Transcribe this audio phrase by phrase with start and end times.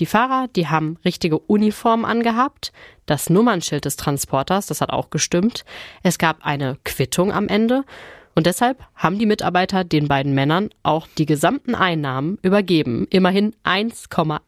[0.00, 2.72] Die Fahrer, die haben richtige Uniformen angehabt.
[3.06, 5.64] Das Nummernschild des Transporters, das hat auch gestimmt.
[6.02, 7.84] Es gab eine Quittung am Ende.
[8.34, 13.06] Und deshalb haben die Mitarbeiter den beiden Männern auch die gesamten Einnahmen übergeben.
[13.10, 14.40] Immerhin 1,8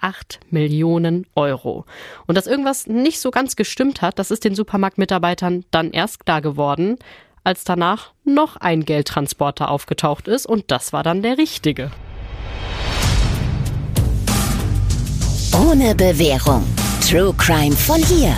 [0.51, 1.85] Millionen Euro.
[2.27, 6.41] Und dass irgendwas nicht so ganz gestimmt hat, das ist den Supermarktmitarbeitern dann erst klar
[6.41, 6.97] geworden,
[7.45, 10.47] als danach noch ein Geldtransporter aufgetaucht ist.
[10.47, 11.93] Und das war dann der richtige.
[15.55, 16.65] Ohne Bewährung.
[17.01, 18.37] True Crime von hier.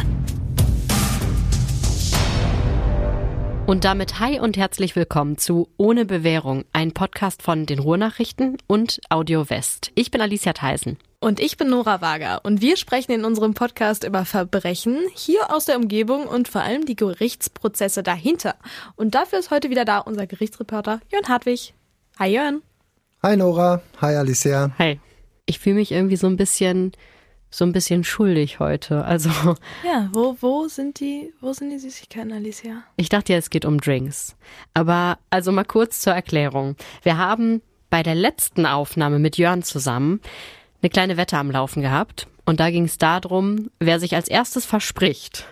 [3.67, 9.01] Und damit hi und herzlich willkommen zu Ohne Bewährung, ein Podcast von den Ruhrnachrichten und
[9.11, 9.91] Audio West.
[9.95, 10.97] Ich bin Alicia Theisen.
[11.21, 15.65] Und ich bin Nora Wager und wir sprechen in unserem Podcast über Verbrechen hier aus
[15.65, 18.55] der Umgebung und vor allem die Gerichtsprozesse dahinter.
[18.97, 21.75] Und dafür ist heute wieder da unser Gerichtsreporter Jörn Hartwig.
[22.19, 22.63] Hi Jörn.
[23.23, 24.71] Hi Nora, hi Alicia.
[24.79, 25.01] Hi.
[25.49, 26.93] Ich fühle mich irgendwie so ein bisschen
[27.51, 29.07] so ein bisschen schuldig heute.
[29.07, 29.31] Also
[29.83, 32.83] ja, wo wo sind die wo sind die Süßigkeiten, Alicia?
[32.97, 34.37] Ich dachte ja, es geht um Drinks.
[34.75, 36.77] Aber also mal kurz zur Erklärung.
[37.03, 40.21] Wir haben bei der letzten Aufnahme mit Jörn zusammen
[40.83, 44.67] eine kleine Wette am Laufen gehabt und da ging es darum, wer sich als erstes
[44.67, 45.47] verspricht,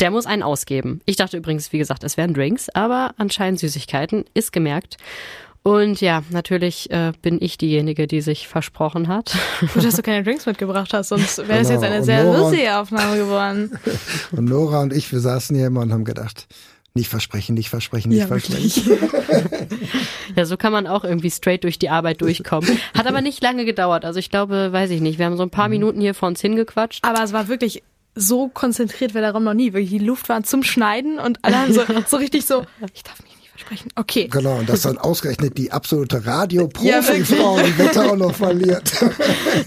[0.00, 1.00] der muss einen ausgeben.
[1.04, 4.96] Ich dachte übrigens, wie gesagt, es wären Drinks, aber anscheinend Süßigkeiten, ist gemerkt.
[5.62, 9.36] Und ja, natürlich äh, bin ich diejenige, die sich versprochen hat.
[9.74, 11.80] Gut, dass du keine Drinks mitgebracht hast, sonst wäre es genau.
[11.80, 13.78] jetzt eine sehr lustige Aufnahme geworden.
[14.32, 16.46] Und Nora und ich, wir saßen hier immer und haben gedacht,
[16.94, 18.98] nicht versprechen, nicht versprechen, nicht ja, versprechen.
[20.36, 22.78] ja, so kann man auch irgendwie straight durch die Arbeit durchkommen.
[22.96, 24.04] Hat aber nicht lange gedauert.
[24.04, 25.74] Also ich glaube, weiß ich nicht, wir haben so ein paar mhm.
[25.74, 27.04] Minuten hier vor uns hingequatscht.
[27.04, 27.82] Aber es war wirklich
[28.14, 29.72] so konzentriert wäre der Raum noch nie.
[29.72, 33.22] Wirklich die Luft war zum Schneiden und alle haben so, so richtig so, ich darf
[33.22, 33.90] nicht sprechen.
[33.96, 34.28] Okay.
[34.28, 38.92] Genau, und dass dann ausgerechnet die absolute Radioprofifrau ja, die Wetter auch noch verliert.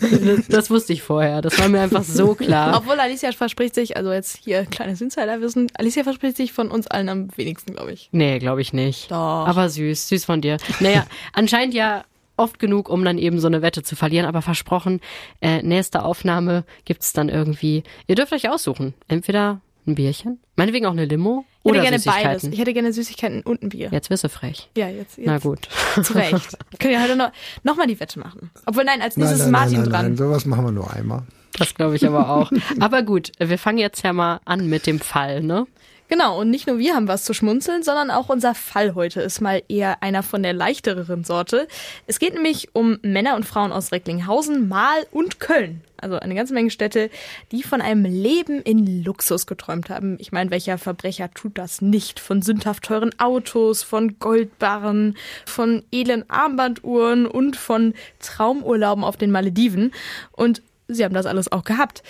[0.02, 1.42] Das, das, wusste ich vorher.
[1.42, 2.78] Das war mir einfach so klar.
[2.78, 7.10] Obwohl Alicia verspricht sich, also jetzt hier kleines Insiderwissen, Alicia verspricht sich von uns allen
[7.10, 8.10] am wenigsten, glaube ich.
[8.12, 9.12] Nee, glaube ich nicht.
[9.12, 9.16] Doch.
[9.18, 10.58] Aber süß, süß von dir.
[10.80, 12.04] Naja, anscheinend ja
[12.38, 14.26] oft genug, um dann eben so eine Wette zu verlieren.
[14.26, 15.00] Aber versprochen,
[15.42, 17.84] äh, nächste Aufnahme gibt's dann irgendwie.
[18.08, 18.94] Ihr dürft euch aussuchen.
[19.08, 20.40] Entweder ein Bierchen?
[20.56, 21.46] Meinetwegen auch eine Limo?
[21.64, 22.44] Ich hätte gerne beides.
[22.44, 23.90] Ich hätte gerne Süßigkeiten und ein Bier.
[23.92, 24.70] Jetzt wirst du frech.
[24.78, 25.18] Ja, jetzt.
[25.18, 25.68] jetzt Na gut.
[26.04, 26.58] Zu Recht.
[26.80, 27.32] Können wir heute noch,
[27.64, 28.52] noch mal die Wette machen.
[28.66, 30.06] Obwohl, nein, als nächstes nein, nein, Martin nein, dran.
[30.06, 31.24] Nein, sowas machen wir nur einmal.
[31.58, 32.52] Das glaube ich aber auch.
[32.80, 35.68] aber gut, wir fangen jetzt ja mal an mit dem Fall, ne?
[36.12, 39.40] Genau, und nicht nur wir haben was zu schmunzeln, sondern auch unser Fall heute ist
[39.40, 41.70] mal eher einer von der leichtereren Sorte.
[42.06, 45.80] Es geht nämlich um Männer und Frauen aus Recklinghausen, Mahl und Köln.
[45.96, 47.10] Also eine ganze Menge Städte,
[47.54, 50.18] die von einem Leben in Luxus geträumt haben.
[50.20, 52.20] Ich meine, welcher Verbrecher tut das nicht?
[52.20, 59.94] Von sündhaft teuren Autos, von Goldbarren, von edlen Armbanduhren und von Traumurlauben auf den Malediven.
[60.34, 62.04] Und sie haben das alles auch gehabt.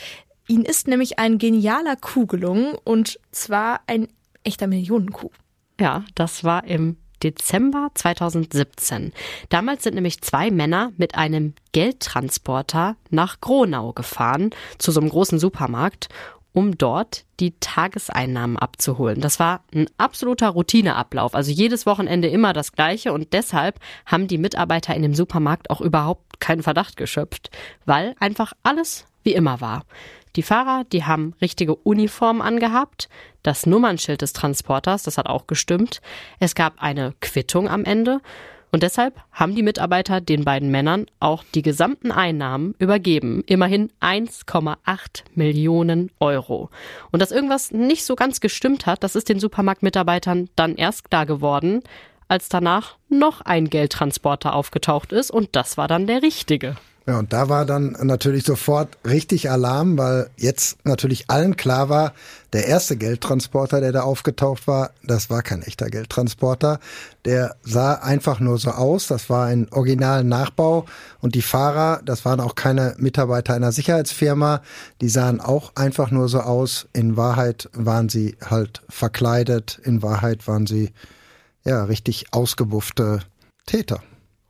[0.48, 4.08] Ihnen ist nämlich ein genialer Coup gelungen und zwar ein
[4.44, 5.34] echter Millionencoup.
[5.80, 9.14] Ja, das war im Dezember 2017.
[9.50, 15.40] Damals sind nämlich zwei Männer mit einem Geldtransporter nach Gronau gefahren, zu so einem großen
[15.40, 16.10] Supermarkt,
[16.54, 19.22] um dort die Tageseinnahmen abzuholen.
[19.22, 24.38] Das war ein absoluter Routineablauf, also jedes Wochenende immer das gleiche und deshalb haben die
[24.38, 27.52] Mitarbeiter in dem Supermarkt auch überhaupt keinen Verdacht geschöpft,
[27.86, 29.86] weil einfach alles wie immer war.
[30.36, 33.10] Die Fahrer, die haben richtige Uniformen angehabt.
[33.44, 36.02] Das Nummernschild des Transporters, das hat auch gestimmt.
[36.40, 38.22] Es gab eine Quittung am Ende.
[38.72, 43.44] Und deshalb haben die Mitarbeiter den beiden Männern auch die gesamten Einnahmen übergeben.
[43.46, 46.70] Immerhin 1,8 Millionen Euro.
[47.12, 51.26] Und dass irgendwas nicht so ganz gestimmt hat, das ist den Supermarktmitarbeitern dann erst klar
[51.26, 51.82] geworden,
[52.30, 55.32] als danach noch ein Geldtransporter aufgetaucht ist.
[55.32, 56.78] Und das war dann der richtige.
[57.12, 62.14] Ja, und da war dann natürlich sofort richtig Alarm, weil jetzt natürlich allen klar war,
[62.54, 66.80] der erste Geldtransporter, der da aufgetaucht war, das war kein echter Geldtransporter.
[67.26, 69.08] Der sah einfach nur so aus.
[69.08, 70.86] Das war ein originalen Nachbau.
[71.20, 74.62] Und die Fahrer, das waren auch keine Mitarbeiter einer Sicherheitsfirma,
[75.02, 76.88] die sahen auch einfach nur so aus.
[76.94, 79.82] In Wahrheit waren sie halt verkleidet.
[79.84, 80.94] In Wahrheit waren sie,
[81.66, 83.20] ja, richtig ausgebuffte
[83.66, 84.02] Täter.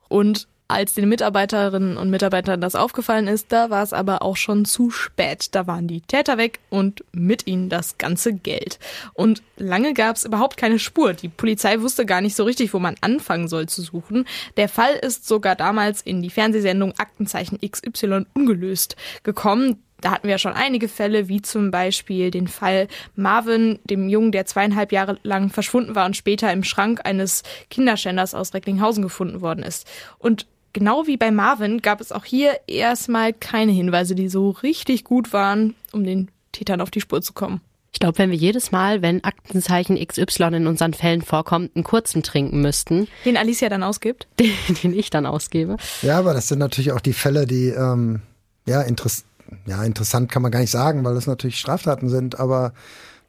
[0.08, 4.64] Und als den Mitarbeiterinnen und Mitarbeitern das aufgefallen ist, da war es aber auch schon
[4.64, 5.54] zu spät.
[5.54, 8.78] Da waren die Täter weg und mit ihnen das ganze Geld.
[9.14, 11.12] Und lange gab es überhaupt keine Spur.
[11.12, 14.26] Die Polizei wusste gar nicht so richtig, wo man anfangen soll zu suchen.
[14.56, 19.82] Der Fall ist sogar damals in die Fernsehsendung Aktenzeichen XY ungelöst gekommen.
[20.02, 24.32] Da hatten wir ja schon einige Fälle, wie zum Beispiel den Fall Marvin, dem Jungen,
[24.32, 29.40] der zweieinhalb Jahre lang verschwunden war und später im Schrank eines Kinderschänders aus Recklinghausen gefunden
[29.40, 29.86] worden ist.
[30.18, 35.04] Und genau wie bei Marvin gab es auch hier erstmal keine Hinweise, die so richtig
[35.04, 37.60] gut waren, um den Tätern auf die Spur zu kommen.
[37.92, 42.22] Ich glaube, wenn wir jedes Mal, wenn Aktenzeichen XY in unseren Fällen vorkommt, einen kurzen
[42.22, 43.06] trinken müssten.
[43.26, 44.26] Den Alicia dann ausgibt?
[44.38, 44.52] Den,
[44.82, 45.76] den ich dann ausgebe.
[46.00, 48.22] Ja, aber das sind natürlich auch die Fälle, die ähm,
[48.66, 49.24] ja, interess
[49.66, 52.72] ja interessant kann man gar nicht sagen, weil das natürlich Straftaten sind, aber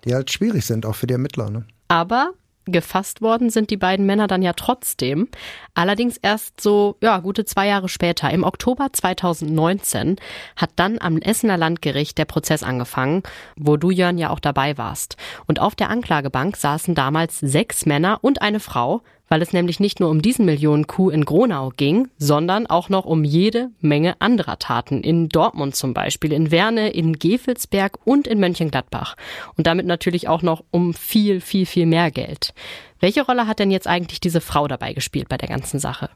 [0.06, 1.50] die halt schwierig sind, auch für die Ermittler.
[1.50, 1.66] Ne?
[1.90, 2.34] Aber
[2.66, 5.28] gefasst worden sind die beiden Männer dann ja trotzdem.
[5.74, 8.30] Allerdings erst so, ja, gute zwei Jahre später.
[8.32, 10.18] Im Oktober 2019
[10.56, 13.24] hat dann am Essener Landgericht der Prozess angefangen,
[13.56, 15.18] wo du, Jörn, ja auch dabei warst.
[15.48, 19.02] Und auf der Anklagebank saßen damals sechs Männer und eine Frau,
[19.34, 23.24] weil es nämlich nicht nur um diesen Millionen-Coup in Gronau ging, sondern auch noch um
[23.24, 25.02] jede Menge anderer Taten.
[25.02, 29.16] In Dortmund zum Beispiel, in Werne, in Gefelsberg und in Mönchengladbach.
[29.58, 32.54] Und damit natürlich auch noch um viel, viel, viel mehr Geld.
[33.00, 36.12] Welche Rolle hat denn jetzt eigentlich diese Frau dabei gespielt bei der ganzen Sache?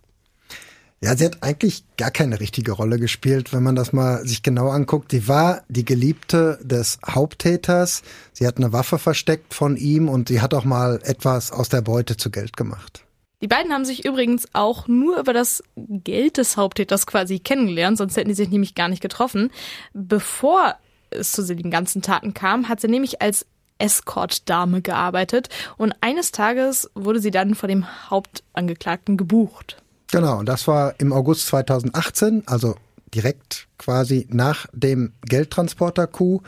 [1.01, 4.69] Ja, sie hat eigentlich gar keine richtige Rolle gespielt, wenn man das mal sich genau
[4.69, 5.09] anguckt.
[5.09, 8.03] Sie war die Geliebte des Haupttäters.
[8.31, 11.81] Sie hat eine Waffe versteckt von ihm und sie hat auch mal etwas aus der
[11.81, 13.06] Beute zu Geld gemacht.
[13.41, 18.17] Die beiden haben sich übrigens auch nur über das Geld des Haupttäters quasi kennengelernt, sonst
[18.17, 19.51] hätten die sich nämlich gar nicht getroffen.
[19.93, 20.75] Bevor
[21.11, 23.45] es zu den ganzen Taten kam, hat sie nämlich als
[23.77, 29.77] Escort-Dame gearbeitet und eines Tages wurde sie dann vor dem Hauptangeklagten gebucht.
[30.11, 32.75] Genau, und das war im August 2018, also
[33.13, 36.41] direkt quasi nach dem Geldtransporter-Coup.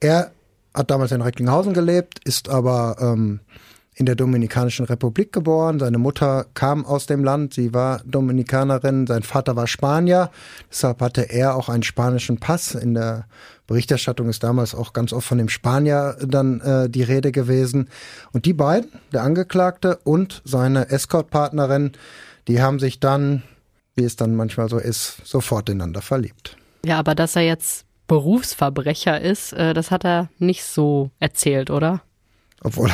[0.00, 0.30] Er
[0.72, 3.40] hat damals in Recklinghausen gelebt, ist aber ähm,
[3.94, 5.78] in der Dominikanischen Republik geboren.
[5.78, 10.30] Seine Mutter kam aus dem Land, sie war Dominikanerin, sein Vater war Spanier,
[10.70, 12.74] deshalb hatte er auch einen spanischen Pass.
[12.74, 13.26] In der
[13.66, 17.88] Berichterstattung ist damals auch ganz oft von dem Spanier dann äh, die Rede gewesen.
[18.32, 21.92] Und die beiden, der Angeklagte und seine Escortpartnerin,
[22.48, 23.42] die haben sich dann,
[23.96, 26.56] wie es dann manchmal so ist, sofort ineinander verliebt.
[26.84, 32.02] Ja, aber dass er jetzt Berufsverbrecher ist, äh, das hat er nicht so erzählt, oder?
[32.62, 32.90] Obwohl,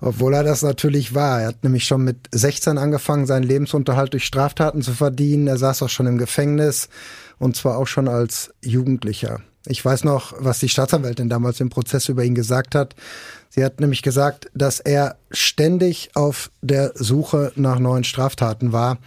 [0.00, 1.40] obwohl er das natürlich war.
[1.42, 5.48] Er hat nämlich schon mit 16 angefangen, seinen Lebensunterhalt durch Straftaten zu verdienen.
[5.48, 6.88] Er saß auch schon im Gefängnis
[7.38, 9.40] und zwar auch schon als Jugendlicher.
[9.66, 12.94] Ich weiß noch, was die Staatsanwältin damals im Prozess über ihn gesagt hat.
[13.50, 18.98] Sie hat nämlich gesagt, dass er ständig auf der Suche nach neuen Straftaten war,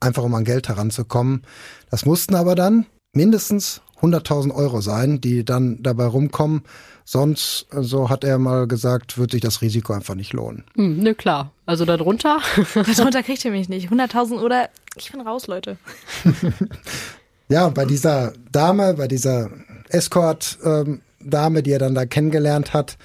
[0.00, 1.42] einfach um an Geld heranzukommen.
[1.90, 6.62] Das mussten aber dann mindestens 100.000 Euro sein, die dann dabei rumkommen.
[7.08, 10.64] Sonst, so hat er mal gesagt, wird sich das Risiko einfach nicht lohnen.
[10.74, 11.52] Hm, ne, klar.
[11.64, 12.40] Also darunter?
[12.96, 13.90] darunter kriegt ihr mich nicht.
[13.90, 15.76] 100.000 oder ich bin raus, Leute.
[17.48, 19.50] ja, bei dieser Dame, bei dieser
[19.88, 22.98] Escort-Dame, die er dann da kennengelernt hat,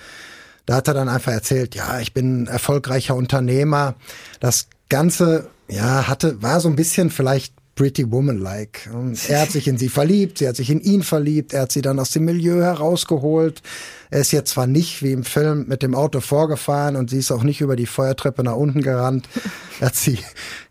[0.66, 3.94] da hat er dann einfach erzählt, ja, ich bin erfolgreicher Unternehmer.
[4.40, 8.90] Das Ganze, ja, hatte, war so ein bisschen vielleicht Pretty Woman-like.
[9.28, 11.82] Er hat sich in sie verliebt, sie hat sich in ihn verliebt, er hat sie
[11.82, 13.62] dann aus dem Milieu herausgeholt.
[14.10, 17.32] Er ist jetzt zwar nicht wie im Film mit dem Auto vorgefahren und sie ist
[17.32, 19.30] auch nicht über die Feuertreppe nach unten gerannt.
[19.80, 20.20] Er hat sie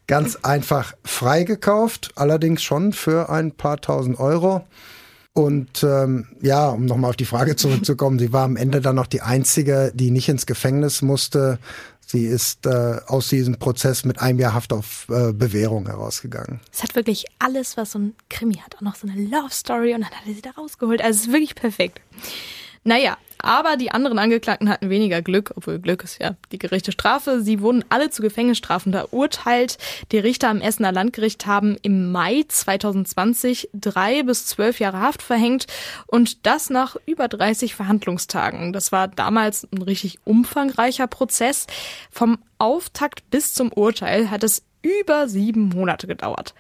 [0.07, 4.65] ganz einfach freigekauft, allerdings schon für ein paar tausend Euro.
[5.33, 9.07] Und ähm, ja, um nochmal auf die Frage zurückzukommen, sie war am Ende dann noch
[9.07, 11.59] die einzige, die nicht ins Gefängnis musste.
[12.11, 16.59] Sie ist äh, aus diesem Prozess mit einem Jahr Haft auf äh, Bewährung herausgegangen.
[16.73, 18.75] Es hat wirklich alles, was so ein Krimi hat.
[18.75, 21.01] Auch noch so eine Love Story und dann hat er sie da rausgeholt.
[21.01, 22.01] Also es ist wirklich perfekt.
[22.83, 27.43] Naja, aber die anderen Angeklagten hatten weniger Glück, obwohl Glück ist ja die gerechte Strafe.
[27.43, 29.79] Sie wurden alle zu Gefängnisstrafen verurteilt.
[30.13, 35.67] Die Richter am Essener Landgericht haben im Mai 2020 drei bis zwölf Jahre Haft verhängt
[36.07, 38.73] und das nach über 30 Verhandlungstagen.
[38.73, 41.67] Das war damals ein richtig umfangreicher Prozess.
[42.11, 46.55] Vom Auftakt bis zum Urteil hat es über sieben Monate gedauert.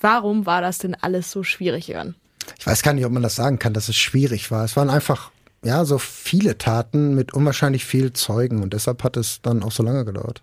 [0.00, 2.14] Warum war das denn alles so schwierig, Jörn?
[2.58, 4.64] Ich weiß gar nicht, ob man das sagen kann, dass es schwierig war.
[4.64, 5.30] Es waren einfach
[5.64, 9.82] ja, so viele Taten mit unwahrscheinlich viel Zeugen und deshalb hat es dann auch so
[9.82, 10.42] lange gedauert.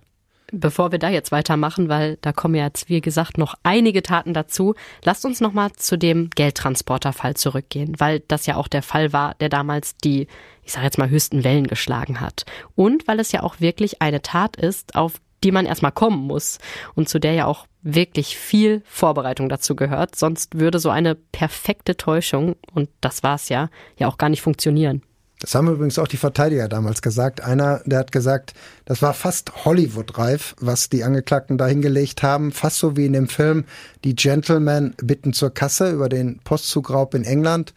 [0.53, 4.33] Bevor wir da jetzt weitermachen, weil da kommen ja jetzt, wie gesagt, noch einige Taten
[4.33, 9.35] dazu, lasst uns nochmal zu dem Geldtransporterfall zurückgehen, weil das ja auch der Fall war,
[9.35, 10.27] der damals die,
[10.63, 12.45] ich sage jetzt mal, höchsten Wellen geschlagen hat.
[12.75, 16.59] Und weil es ja auch wirklich eine Tat ist, auf die man erstmal kommen muss
[16.95, 21.95] und zu der ja auch wirklich viel Vorbereitung dazu gehört, sonst würde so eine perfekte
[21.95, 25.01] Täuschung, und das war's ja, ja auch gar nicht funktionieren.
[25.39, 27.41] Das haben übrigens auch die Verteidiger damals gesagt.
[27.41, 32.51] Einer, der hat gesagt, das war fast Hollywood-reif, was die Angeklagten da hingelegt haben.
[32.51, 33.65] Fast so wie in dem Film
[34.03, 37.75] Die Gentlemen bitten zur Kasse über den Postzugraub in England.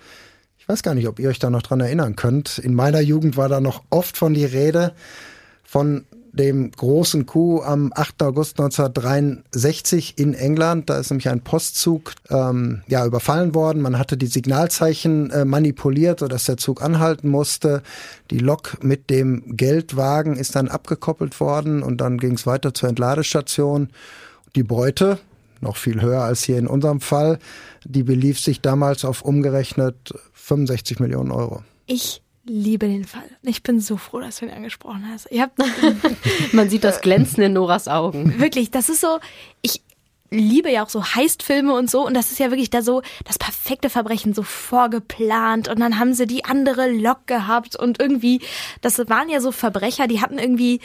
[0.58, 2.56] Ich weiß gar nicht, ob ihr euch da noch dran erinnern könnt.
[2.58, 4.94] In meiner Jugend war da noch oft von die Rede
[5.62, 8.22] von dem großen Coup am 8.
[8.22, 10.88] August 1963 in England.
[10.88, 13.82] Da ist nämlich ein Postzug ähm, ja, überfallen worden.
[13.82, 17.82] Man hatte die Signalzeichen äh, manipuliert, sodass der Zug anhalten musste.
[18.30, 22.88] Die Lok mit dem Geldwagen ist dann abgekoppelt worden und dann ging es weiter zur
[22.88, 23.88] Entladestation.
[24.54, 25.18] Die Beute,
[25.60, 27.38] noch viel höher als hier in unserem Fall,
[27.84, 31.62] die belief sich damals auf umgerechnet 65 Millionen Euro.
[31.86, 33.28] Ich liebe den Fall.
[33.42, 35.30] Ich bin so froh, dass du ihn angesprochen hast.
[35.30, 35.58] Ihr habt
[36.52, 38.40] Man sieht das Glänzen in Noras Augen.
[38.40, 39.20] wirklich, das ist so,
[39.62, 39.82] ich
[40.30, 43.38] liebe ja auch so Heistfilme und so und das ist ja wirklich da so das
[43.38, 48.40] perfekte Verbrechen so vorgeplant und dann haben sie die andere Lok gehabt und irgendwie,
[48.80, 50.80] das waren ja so Verbrecher, die hatten irgendwie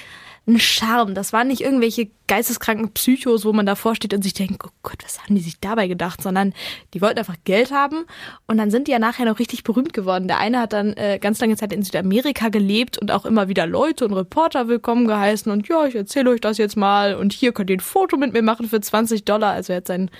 [0.48, 1.16] einen Charme.
[1.16, 5.04] Das waren nicht irgendwelche geisteskranken Psychos, wo man davor steht und sich denkt, oh Gott,
[5.04, 6.54] was haben die sich dabei gedacht, sondern
[6.94, 8.06] die wollten einfach Geld haben
[8.48, 10.28] und dann sind die ja nachher noch richtig berühmt geworden.
[10.28, 13.66] Der eine hat dann äh, ganz lange Zeit in Südamerika gelebt und auch immer wieder
[13.66, 17.52] Leute und Reporter willkommen geheißen und ja, ich erzähle euch das jetzt mal und hier
[17.52, 19.54] könnt ihr ein Foto mit mir machen für 20 Dollar.
[19.54, 20.12] Also er hat seinen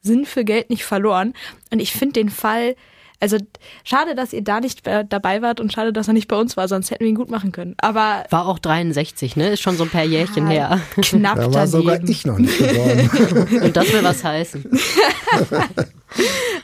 [0.00, 1.34] Sinn für Geld nicht verloren
[1.70, 2.76] und ich finde den Fall
[3.22, 3.38] also
[3.84, 6.66] schade, dass ihr da nicht dabei wart und schade, dass er nicht bei uns war,
[6.66, 7.76] sonst hätten wir ihn gut machen können.
[7.78, 9.50] Aber war auch 63, ne?
[9.50, 10.80] Ist schon so ein paar Jährchen ja, her.
[11.00, 13.60] Knapp da war sogar ich noch nicht geboren.
[13.62, 14.64] und das will was heißen.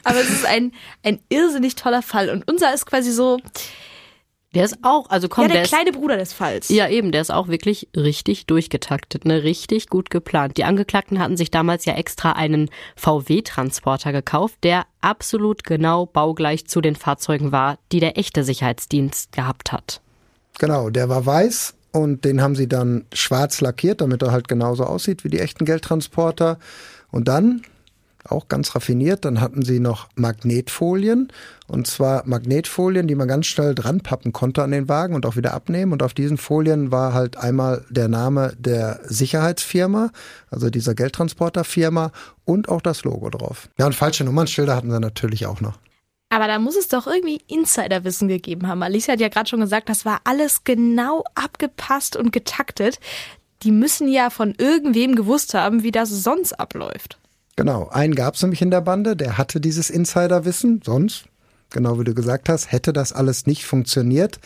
[0.05, 0.73] Aber es ist ein,
[1.05, 2.29] ein irrsinnig toller Fall.
[2.29, 3.38] Und unser ist quasi so,
[4.55, 6.71] der ist auch, also komm, ja, der, der kleine ist, Bruder des Falls.
[6.71, 10.57] Ja, eben, der ist auch wirklich richtig durchgetaktet, ne, richtig gut geplant.
[10.57, 16.81] Die Angeklagten hatten sich damals ja extra einen VW-Transporter gekauft, der absolut genau baugleich zu
[16.81, 20.00] den Fahrzeugen war, die der echte Sicherheitsdienst gehabt hat.
[20.59, 24.85] Genau, der war weiß und den haben sie dann schwarz lackiert, damit er halt genauso
[24.85, 26.59] aussieht wie die echten Geldtransporter.
[27.11, 27.62] Und dann
[28.30, 29.25] auch ganz raffiniert.
[29.25, 31.28] Dann hatten sie noch Magnetfolien
[31.66, 35.37] und zwar Magnetfolien, die man ganz schnell dran pappen konnte an den Wagen und auch
[35.37, 35.92] wieder abnehmen.
[35.92, 40.11] Und auf diesen Folien war halt einmal der Name der Sicherheitsfirma,
[40.50, 42.11] also dieser Geldtransporterfirma
[42.44, 43.68] und auch das Logo drauf.
[43.78, 45.78] Ja, und falsche Nummernschilder hatten sie natürlich auch noch.
[46.30, 48.82] Aber da muss es doch irgendwie Insiderwissen gegeben haben.
[48.82, 53.00] Alicia hat ja gerade schon gesagt, das war alles genau abgepasst und getaktet.
[53.62, 57.18] Die müssen ja von irgendwem gewusst haben, wie das sonst abläuft.
[57.59, 61.25] Genau, einen gab es nämlich in der Bande, der hatte dieses Insiderwissen, sonst,
[61.71, 64.38] genau wie du gesagt hast, hätte das alles nicht funktioniert.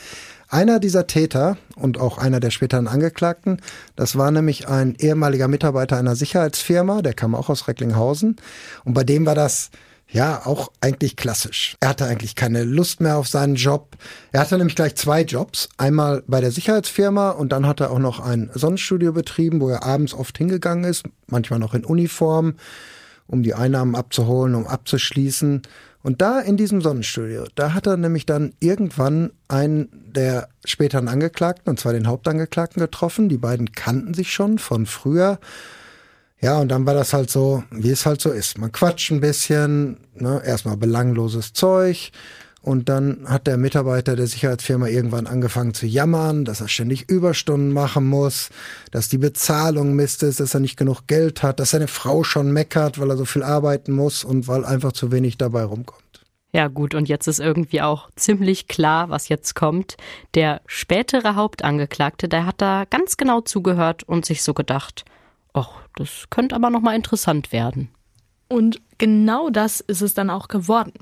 [0.48, 3.60] Einer dieser Täter und auch einer der späteren Angeklagten,
[3.96, 8.36] das war nämlich ein ehemaliger Mitarbeiter einer Sicherheitsfirma, der kam auch aus Recklinghausen.
[8.84, 9.68] Und bei dem war das
[10.08, 11.76] ja auch eigentlich klassisch.
[11.80, 13.94] Er hatte eigentlich keine Lust mehr auf seinen Job.
[14.30, 15.68] Er hatte nämlich gleich zwei Jobs.
[15.76, 19.82] Einmal bei der Sicherheitsfirma und dann hat er auch noch ein Sonnenstudio betrieben, wo er
[19.82, 22.54] abends oft hingegangen ist, manchmal noch in Uniform
[23.26, 25.62] um die Einnahmen abzuholen, um abzuschließen.
[26.02, 31.70] Und da in diesem Sonnenstudio, da hat er nämlich dann irgendwann einen der späteren Angeklagten,
[31.70, 33.28] und zwar den Hauptangeklagten getroffen.
[33.28, 35.38] Die beiden kannten sich schon von früher.
[36.40, 38.58] Ja, und dann war das halt so, wie es halt so ist.
[38.58, 42.10] Man quatscht ein bisschen, ne, erstmal belangloses Zeug.
[42.62, 47.72] Und dann hat der Mitarbeiter der Sicherheitsfirma irgendwann angefangen zu jammern, dass er ständig Überstunden
[47.72, 48.50] machen muss,
[48.92, 52.52] dass die Bezahlung Mist ist, dass er nicht genug Geld hat, dass seine Frau schon
[52.52, 56.02] meckert, weil er so viel arbeiten muss und weil einfach zu wenig dabei rumkommt.
[56.54, 59.96] Ja gut, und jetzt ist irgendwie auch ziemlich klar, was jetzt kommt.
[60.34, 65.04] Der spätere Hauptangeklagte, der hat da ganz genau zugehört und sich so gedacht,
[65.54, 67.88] ach, das könnte aber nochmal interessant werden.
[68.52, 70.92] Und genau das ist es dann auch geworden.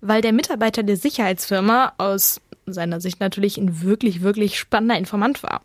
[0.00, 5.62] Weil der Mitarbeiter der Sicherheitsfirma aus seiner Sicht natürlich ein wirklich, wirklich spannender Informant war.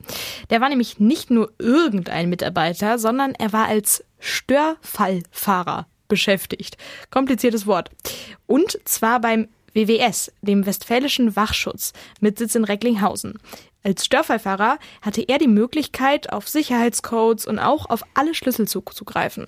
[0.50, 6.76] Der war nämlich nicht nur irgendein Mitarbeiter, sondern er war als Störfallfahrer beschäftigt.
[7.12, 7.92] Kompliziertes Wort.
[8.48, 13.38] Und zwar beim WWS, dem Westfälischen Wachschutz, mit Sitz in Recklinghausen.
[13.84, 19.46] Als Störfallfahrer hatte er die Möglichkeit, auf Sicherheitscodes und auch auf alle Schlüssel zuzugreifen.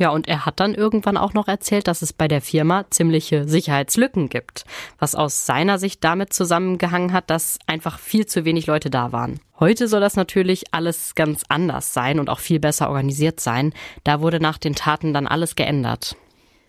[0.00, 3.46] Ja, und er hat dann irgendwann auch noch erzählt, dass es bei der Firma ziemliche
[3.46, 4.64] Sicherheitslücken gibt,
[4.98, 9.40] was aus seiner Sicht damit zusammengehangen hat, dass einfach viel zu wenig Leute da waren.
[9.58, 13.74] Heute soll das natürlich alles ganz anders sein und auch viel besser organisiert sein.
[14.02, 16.16] Da wurde nach den Taten dann alles geändert.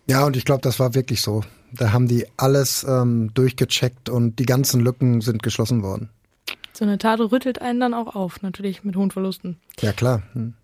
[0.07, 1.41] Ja, und ich glaube, das war wirklich so.
[1.71, 6.09] Da haben die alles ähm, durchgecheckt und die ganzen Lücken sind geschlossen worden.
[6.73, 9.55] So eine Tat rüttelt einen dann auch auf, natürlich mit hohen Verlusten.
[9.79, 10.23] Ja, klar.
[10.33, 10.55] Hm.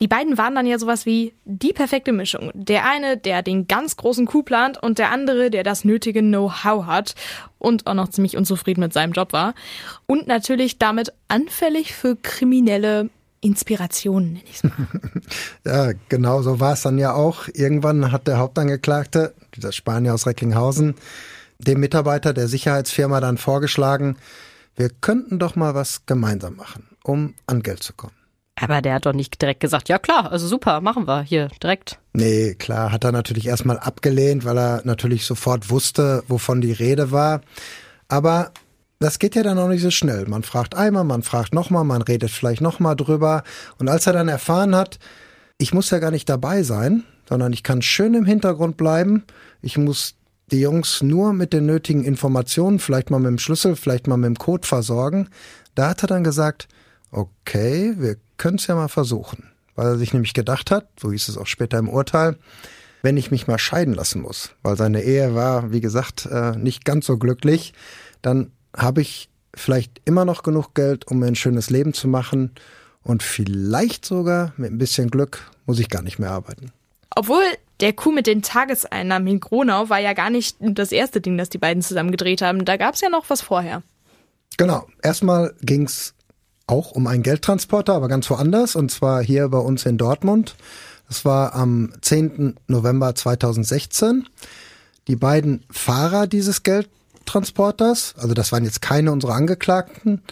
[0.00, 2.50] Die beiden waren dann ja sowas wie die perfekte Mischung.
[2.54, 6.86] Der eine, der den ganz großen Coup plant und der andere, der das nötige Know-how
[6.86, 7.14] hat
[7.58, 9.54] und auch noch ziemlich unzufrieden mit seinem Job war.
[10.06, 14.72] Und natürlich damit anfällig für kriminelle Inspirationen, nenne ich es mal.
[15.64, 17.48] ja, genau so war es dann ja auch.
[17.52, 20.94] Irgendwann hat der Hauptangeklagte, dieser Spanier aus Recklinghausen,
[21.58, 24.16] dem Mitarbeiter der Sicherheitsfirma dann vorgeschlagen,
[24.76, 28.14] wir könnten doch mal was gemeinsam machen, um an Geld zu kommen.
[28.56, 31.98] Aber der hat doch nicht direkt gesagt, ja klar, also super, machen wir hier direkt.
[32.12, 37.10] Nee, klar, hat er natürlich erstmal abgelehnt, weil er natürlich sofort wusste, wovon die Rede
[37.10, 37.40] war.
[38.06, 38.52] Aber
[39.00, 40.26] das geht ja dann auch nicht so schnell.
[40.28, 43.42] Man fragt einmal, man fragt nochmal, man redet vielleicht nochmal drüber.
[43.78, 44.98] Und als er dann erfahren hat,
[45.58, 49.24] ich muss ja gar nicht dabei sein, sondern ich kann schön im Hintergrund bleiben.
[49.62, 50.14] Ich muss
[50.52, 54.26] die Jungs nur mit den nötigen Informationen, vielleicht mal mit dem Schlüssel, vielleicht mal mit
[54.26, 55.28] dem Code versorgen.
[55.74, 56.68] Da hat er dann gesagt,
[57.10, 59.50] okay, wir können es ja mal versuchen.
[59.74, 62.36] Weil er sich nämlich gedacht hat, so hieß es auch später im Urteil,
[63.02, 66.84] wenn ich mich mal scheiden lassen muss, weil seine Ehe war, wie gesagt, äh, nicht
[66.84, 67.74] ganz so glücklich,
[68.22, 72.52] dann habe ich vielleicht immer noch genug Geld, um mir ein schönes Leben zu machen
[73.02, 76.72] und vielleicht sogar mit ein bisschen Glück muss ich gar nicht mehr arbeiten.
[77.14, 77.42] Obwohl
[77.80, 81.50] der Coup mit den Tageseinnahmen in Gronau war ja gar nicht das erste Ding, das
[81.50, 82.64] die beiden zusammen gedreht haben.
[82.64, 83.82] Da gab es ja noch was vorher.
[84.56, 84.86] Genau.
[85.02, 86.13] Erstmal ging es
[86.66, 90.56] auch um einen Geldtransporter, aber ganz woanders, und zwar hier bei uns in Dortmund.
[91.08, 92.56] Das war am 10.
[92.66, 94.26] November 2016.
[95.06, 100.22] Die beiden Fahrer dieses Geldtransporters, also das waren jetzt keine unserer Angeklagten,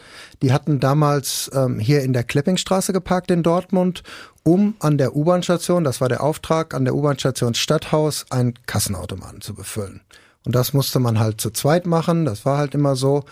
[0.41, 4.03] die hatten damals ähm, hier in der Kleppingstraße geparkt in Dortmund,
[4.45, 9.55] um an der U-Bahn-Station, das war der Auftrag, an der U-Bahn-Station Stadthaus einen Kassenautomaten zu
[9.55, 10.01] befüllen.
[10.45, 13.25] Und das musste man halt zu zweit machen, das war halt immer so.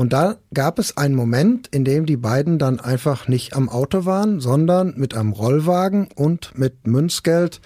[0.00, 4.06] Und da gab es einen Moment, in dem die beiden dann einfach nicht am Auto
[4.06, 7.60] waren, sondern mit einem Rollwagen und mit Münzgeld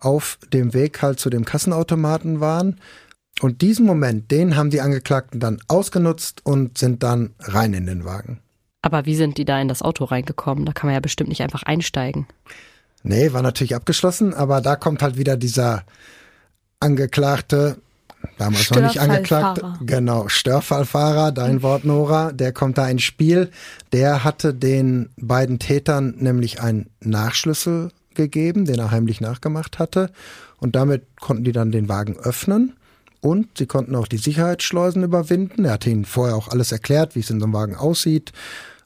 [0.00, 2.80] auf dem Weg halt zu dem Kassenautomaten waren.
[3.40, 8.04] Und diesen Moment, den haben die Angeklagten dann ausgenutzt und sind dann rein in den
[8.04, 8.40] Wagen.
[8.82, 10.66] Aber wie sind die da in das Auto reingekommen?
[10.66, 12.26] Da kann man ja bestimmt nicht einfach einsteigen.
[13.04, 15.84] Nee, war natürlich abgeschlossen, aber da kommt halt wieder dieser
[16.80, 17.76] Angeklagte,
[18.38, 23.50] damals noch nicht angeklagt, genau, Störfallfahrer, dein Wort Nora, der kommt da ins Spiel.
[23.92, 30.10] Der hatte den beiden Tätern nämlich einen Nachschlüssel gegeben, den er heimlich nachgemacht hatte.
[30.58, 32.74] Und damit konnten die dann den Wagen öffnen.
[33.20, 35.64] Und sie konnten auch die Sicherheitsschleusen überwinden.
[35.64, 38.32] Er hatte ihnen vorher auch alles erklärt, wie es in so einem Wagen aussieht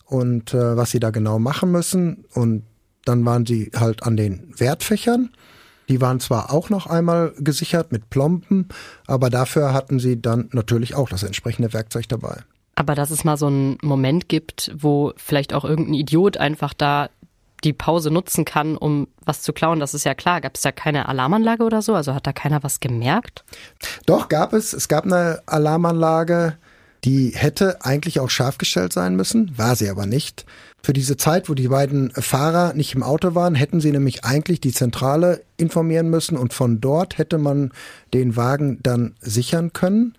[0.06, 2.24] und äh, was sie da genau machen müssen.
[2.34, 2.64] Und
[3.04, 5.30] dann waren sie halt an den Wertfächern
[5.90, 8.68] die waren zwar auch noch einmal gesichert mit Plomben,
[9.06, 12.38] aber dafür hatten sie dann natürlich auch das entsprechende Werkzeug dabei.
[12.76, 17.10] Aber dass es mal so einen Moment gibt, wo vielleicht auch irgendein Idiot einfach da
[17.64, 20.40] die Pause nutzen kann, um was zu klauen, das ist ja klar.
[20.40, 21.94] Gab es da keine Alarmanlage oder so?
[21.94, 23.44] Also hat da keiner was gemerkt?
[24.06, 24.72] Doch, gab es.
[24.72, 26.56] Es gab eine Alarmanlage,
[27.04, 30.44] die hätte eigentlich auch scharf gestellt sein müssen, war sie aber nicht.
[30.82, 34.60] Für diese Zeit, wo die beiden Fahrer nicht im Auto waren, hätten sie nämlich eigentlich
[34.60, 37.72] die Zentrale informieren müssen und von dort hätte man
[38.14, 40.14] den Wagen dann sichern können.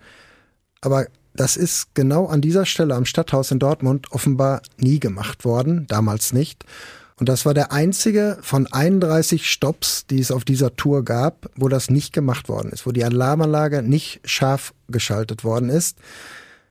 [0.80, 5.86] Aber das ist genau an dieser Stelle am Stadthaus in Dortmund offenbar nie gemacht worden,
[5.88, 6.64] damals nicht.
[7.18, 11.68] Und das war der einzige von 31 Stops, die es auf dieser Tour gab, wo
[11.68, 15.98] das nicht gemacht worden ist, wo die Alarmanlage nicht scharf geschaltet worden ist.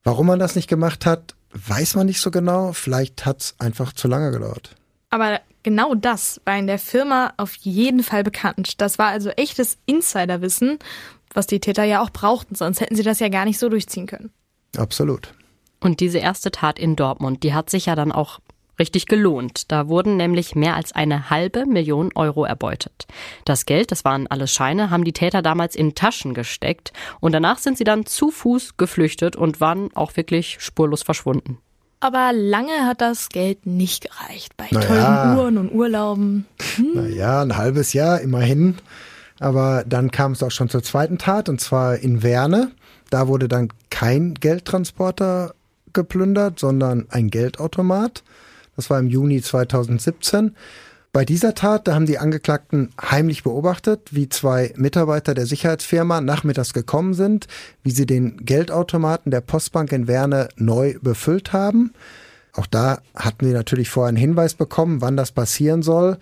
[0.04, 2.74] Warum man das nicht gemacht hat, weiß man nicht so genau.
[2.74, 4.76] Vielleicht hat es einfach zu lange gedauert.
[5.10, 8.82] Aber genau das war in der Firma auf jeden Fall bekannt.
[8.82, 10.80] Das war also echtes Insiderwissen,
[11.34, 14.08] was die Täter ja auch brauchten, sonst hätten sie das ja gar nicht so durchziehen
[14.08, 14.32] können.
[14.78, 15.34] Absolut.
[15.80, 18.40] Und diese erste Tat in Dortmund, die hat sich ja dann auch
[18.82, 19.72] richtig gelohnt.
[19.72, 23.06] Da wurden nämlich mehr als eine halbe Million Euro erbeutet.
[23.46, 27.60] Das Geld, das waren alles Scheine, haben die Täter damals in Taschen gesteckt und danach
[27.60, 31.60] sind sie dann zu Fuß geflüchtet und waren auch wirklich spurlos verschwunden.
[32.00, 34.88] Aber lange hat das Geld nicht gereicht bei naja.
[34.88, 36.48] teuren Uhren und Urlauben.
[36.76, 36.91] Hm.
[36.96, 38.78] Naja, ein halbes Jahr immerhin.
[39.39, 42.72] Aber dann kam es auch schon zur zweiten Tat und zwar in Werne.
[43.12, 45.54] Da wurde dann kein Geldtransporter
[45.94, 48.24] geplündert, sondern ein Geldautomat.
[48.82, 50.56] Das war im Juni 2017.
[51.12, 56.74] Bei dieser Tat, da haben die Angeklagten heimlich beobachtet, wie zwei Mitarbeiter der Sicherheitsfirma nachmittags
[56.74, 57.46] gekommen sind,
[57.84, 61.94] wie sie den Geldautomaten der Postbank in Werne neu befüllt haben.
[62.54, 66.17] Auch da hatten sie natürlich vorher einen Hinweis bekommen, wann das passieren soll.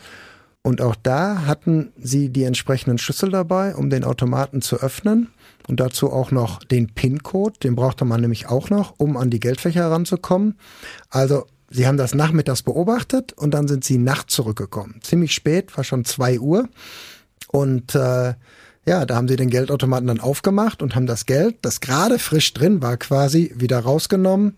[0.62, 5.30] Und auch da hatten sie die entsprechenden Schlüssel dabei, um den Automaten zu öffnen.
[5.70, 9.40] Und dazu auch noch den PIN-Code, den brauchte man nämlich auch noch, um an die
[9.40, 10.58] Geldfächer heranzukommen.
[11.10, 15.00] Also Sie haben das nachmittags beobachtet und dann sind sie nachts zurückgekommen.
[15.02, 16.68] Ziemlich spät, war schon zwei Uhr.
[17.52, 18.34] Und äh,
[18.86, 22.54] ja, da haben sie den Geldautomaten dann aufgemacht und haben das Geld, das gerade frisch
[22.54, 24.56] drin war, quasi wieder rausgenommen.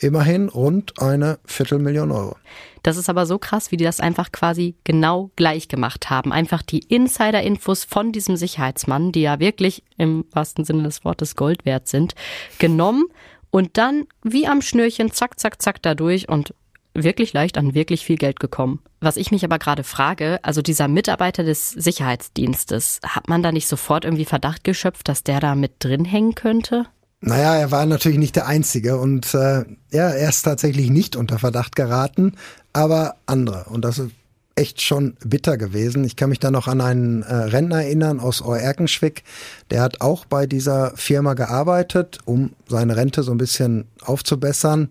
[0.00, 2.36] Immerhin rund eine Viertelmillion Euro.
[2.84, 6.32] Das ist aber so krass, wie die das einfach quasi genau gleich gemacht haben.
[6.32, 11.64] Einfach die Insider-Infos von diesem Sicherheitsmann, die ja wirklich im wahrsten Sinne des Wortes Gold
[11.64, 12.14] wert sind,
[12.60, 13.06] genommen
[13.50, 16.54] und dann wie am Schnürchen, zack, zack, zack, dadurch und
[16.94, 18.80] wirklich leicht an wirklich viel Geld gekommen.
[19.00, 23.68] Was ich mich aber gerade frage, also dieser Mitarbeiter des Sicherheitsdienstes, hat man da nicht
[23.68, 26.86] sofort irgendwie Verdacht geschöpft, dass der da mit drin hängen könnte?
[27.20, 31.38] Naja, er war natürlich nicht der Einzige und äh, ja, er ist tatsächlich nicht unter
[31.38, 32.34] Verdacht geraten,
[32.72, 33.64] aber andere.
[33.70, 34.00] Und das
[34.58, 36.02] echt schon bitter gewesen.
[36.04, 39.22] Ich kann mich da noch an einen äh, Rentner erinnern aus Oerkenschwick.
[39.70, 44.90] Der hat auch bei dieser Firma gearbeitet, um seine Rente so ein bisschen aufzubessern.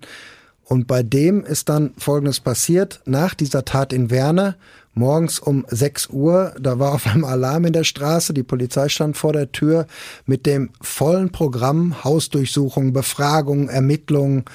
[0.63, 3.01] Und bei dem ist dann Folgendes passiert.
[3.05, 4.55] Nach dieser Tat in Werne,
[4.93, 9.17] morgens um 6 Uhr, da war auf einmal Alarm in der Straße, die Polizei stand
[9.17, 9.85] vor der Tür
[10.25, 14.45] mit dem vollen Programm, Hausdurchsuchung, Befragung, Ermittlungen.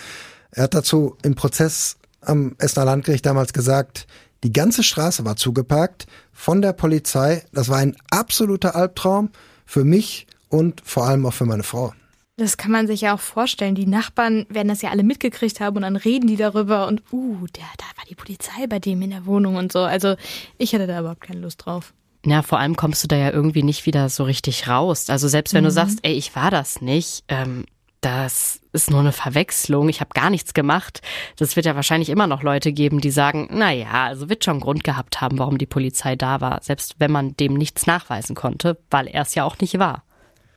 [0.52, 4.06] Er hat dazu im Prozess am Essener Landgericht damals gesagt,
[4.44, 7.44] die ganze Straße war zugeparkt von der Polizei.
[7.52, 9.30] Das war ein absoluter Albtraum
[9.66, 11.92] für mich und vor allem auch für meine Frau.
[12.36, 13.74] Das kann man sich ja auch vorstellen.
[13.74, 17.46] Die Nachbarn werden das ja alle mitgekriegt haben und dann reden die darüber und uh,
[17.54, 19.80] der, da war die Polizei bei dem in der Wohnung und so.
[19.80, 20.16] Also
[20.58, 21.92] ich hätte da überhaupt keine Lust drauf.
[22.24, 25.10] Ja, vor allem kommst du da ja irgendwie nicht wieder so richtig raus.
[25.10, 25.68] Also selbst wenn mhm.
[25.68, 27.64] du sagst, ey, ich war das nicht, ähm,
[28.02, 31.00] das ist nur eine Verwechslung, ich habe gar nichts gemacht.
[31.36, 34.60] Das wird ja wahrscheinlich immer noch Leute geben, die sagen, na ja, also wird schon
[34.60, 38.76] Grund gehabt haben, warum die Polizei da war, selbst wenn man dem nichts nachweisen konnte,
[38.90, 40.02] weil er es ja auch nicht war.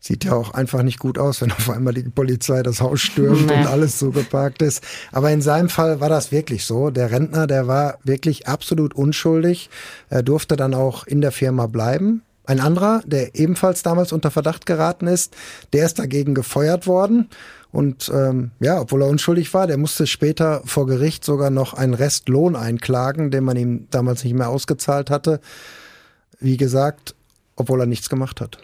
[0.00, 3.46] Sieht ja auch einfach nicht gut aus, wenn auf einmal die Polizei das Haus stürmt
[3.46, 3.54] nee.
[3.54, 4.84] und alles so geparkt ist.
[5.10, 6.90] Aber in seinem Fall war das wirklich so.
[6.90, 9.70] Der Rentner, der war wirklich absolut unschuldig.
[10.08, 12.22] Er durfte dann auch in der Firma bleiben.
[12.46, 15.36] Ein anderer, der ebenfalls damals unter Verdacht geraten ist,
[15.72, 17.28] der ist dagegen gefeuert worden.
[17.72, 21.94] Und ähm, ja, obwohl er unschuldig war, der musste später vor Gericht sogar noch einen
[21.94, 25.40] Restlohn einklagen, den man ihm damals nicht mehr ausgezahlt hatte.
[26.38, 27.14] Wie gesagt,
[27.56, 28.58] obwohl er nichts gemacht hat.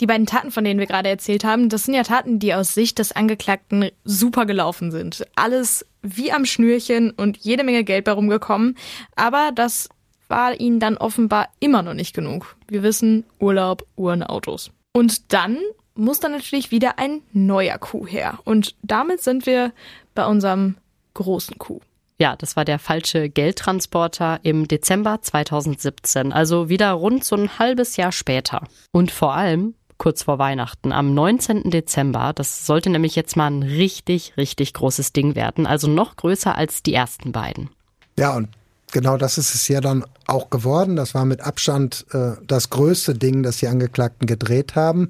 [0.00, 2.74] Die beiden Taten, von denen wir gerade erzählt haben, das sind ja Taten, die aus
[2.74, 5.26] Sicht des Angeklagten super gelaufen sind.
[5.36, 8.76] Alles wie am Schnürchen und jede Menge Geld bei rumgekommen.
[9.14, 9.88] Aber das
[10.32, 12.56] war ihnen dann offenbar immer noch nicht genug.
[12.66, 14.70] Wir wissen, Urlaub, Uhren, Autos.
[14.92, 15.58] Und dann
[15.94, 18.38] muss dann natürlich wieder ein neuer Coup her.
[18.44, 19.72] Und damit sind wir
[20.14, 20.76] bei unserem
[21.12, 21.82] großen Coup.
[22.18, 27.96] Ja, das war der falsche Geldtransporter im Dezember 2017, also wieder rund so ein halbes
[27.96, 28.66] Jahr später.
[28.90, 31.70] Und vor allem kurz vor Weihnachten, am 19.
[31.70, 32.32] Dezember.
[32.34, 36.82] Das sollte nämlich jetzt mal ein richtig, richtig großes Ding werden, also noch größer als
[36.82, 37.70] die ersten beiden.
[38.18, 38.48] Ja, und
[38.92, 40.96] genau das ist es ja dann auch geworden.
[40.96, 45.08] Das war mit Abstand äh, das größte Ding, das die Angeklagten gedreht haben.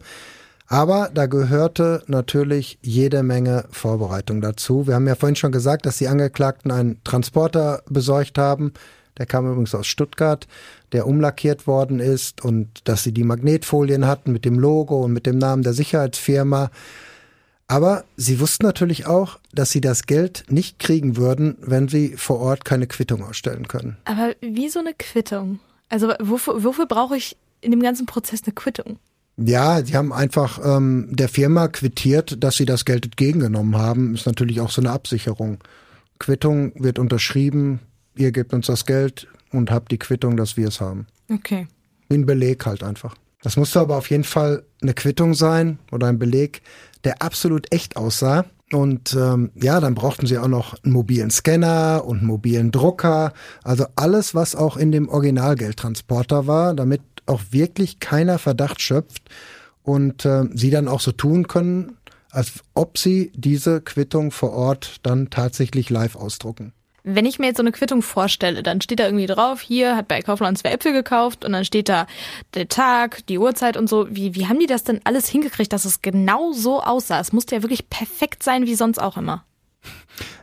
[0.66, 4.86] Aber da gehörte natürlich jede Menge Vorbereitung dazu.
[4.86, 8.72] Wir haben ja vorhin schon gesagt, dass die Angeklagten einen Transporter besorgt haben.
[9.18, 10.48] Der kam übrigens aus Stuttgart,
[10.92, 15.26] der umlackiert worden ist und dass sie die Magnetfolien hatten mit dem Logo und mit
[15.26, 16.70] dem Namen der Sicherheitsfirma.
[17.68, 22.38] Aber sie wussten natürlich auch, dass sie das Geld nicht kriegen würden, wenn sie vor
[22.38, 23.96] Ort keine Quittung ausstellen können.
[24.04, 25.60] Aber wie so eine Quittung?
[25.88, 28.98] Also wofür, wofür brauche ich in dem ganzen Prozess eine Quittung?
[29.36, 34.14] Ja, sie haben einfach ähm, der Firma quittiert, dass sie das Geld entgegengenommen haben.
[34.14, 35.58] Ist natürlich auch so eine Absicherung.
[36.18, 37.80] Quittung wird unterschrieben,
[38.14, 41.06] ihr gebt uns das Geld und habt die Quittung, dass wir es haben.
[41.30, 41.66] Okay.
[42.10, 43.16] Ein Beleg halt einfach.
[43.42, 46.62] Das musste aber auf jeden Fall eine Quittung sein oder ein Beleg,
[47.04, 48.44] der absolut echt aussah.
[48.72, 53.34] Und ähm, ja, dann brauchten sie auch noch einen mobilen Scanner und einen mobilen Drucker.
[53.62, 59.28] Also alles, was auch in dem Originalgeldtransporter war, damit auch wirklich keiner Verdacht schöpft
[59.82, 61.98] und äh, sie dann auch so tun können,
[62.30, 66.72] als ob sie diese Quittung vor Ort dann tatsächlich live ausdrucken.
[67.04, 70.08] Wenn ich mir jetzt so eine Quittung vorstelle, dann steht da irgendwie drauf, hier hat
[70.08, 72.06] bei Kaufland zwei Äpfel gekauft und dann steht da
[72.54, 74.06] der Tag, die Uhrzeit und so.
[74.10, 77.18] Wie, wie haben die das denn alles hingekriegt, dass es genau so aussah?
[77.18, 79.44] Es musste ja wirklich perfekt sein, wie sonst auch immer.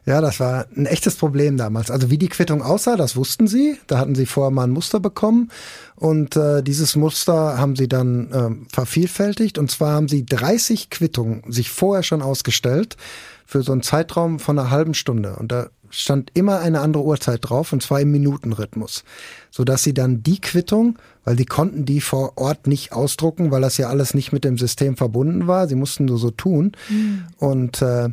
[0.06, 1.92] Ja, das war ein echtes Problem damals.
[1.92, 3.78] Also wie die Quittung aussah, das wussten sie.
[3.88, 5.52] Da hatten sie vorher mal ein Muster bekommen
[5.96, 9.58] und äh, dieses Muster haben sie dann äh, vervielfältigt.
[9.58, 12.98] Und zwar haben sie 30 Quittungen sich vorher schon ausgestellt
[13.46, 15.36] für so einen Zeitraum von einer halben Stunde.
[15.36, 19.04] Und da stand immer eine andere Uhrzeit drauf und zwar im Minutenrhythmus,
[19.52, 23.62] so dass sie dann die Quittung, weil die konnten die vor Ort nicht ausdrucken, weil
[23.62, 25.68] das ja alles nicht mit dem System verbunden war.
[25.68, 27.24] Sie mussten nur so tun mhm.
[27.38, 28.10] und äh,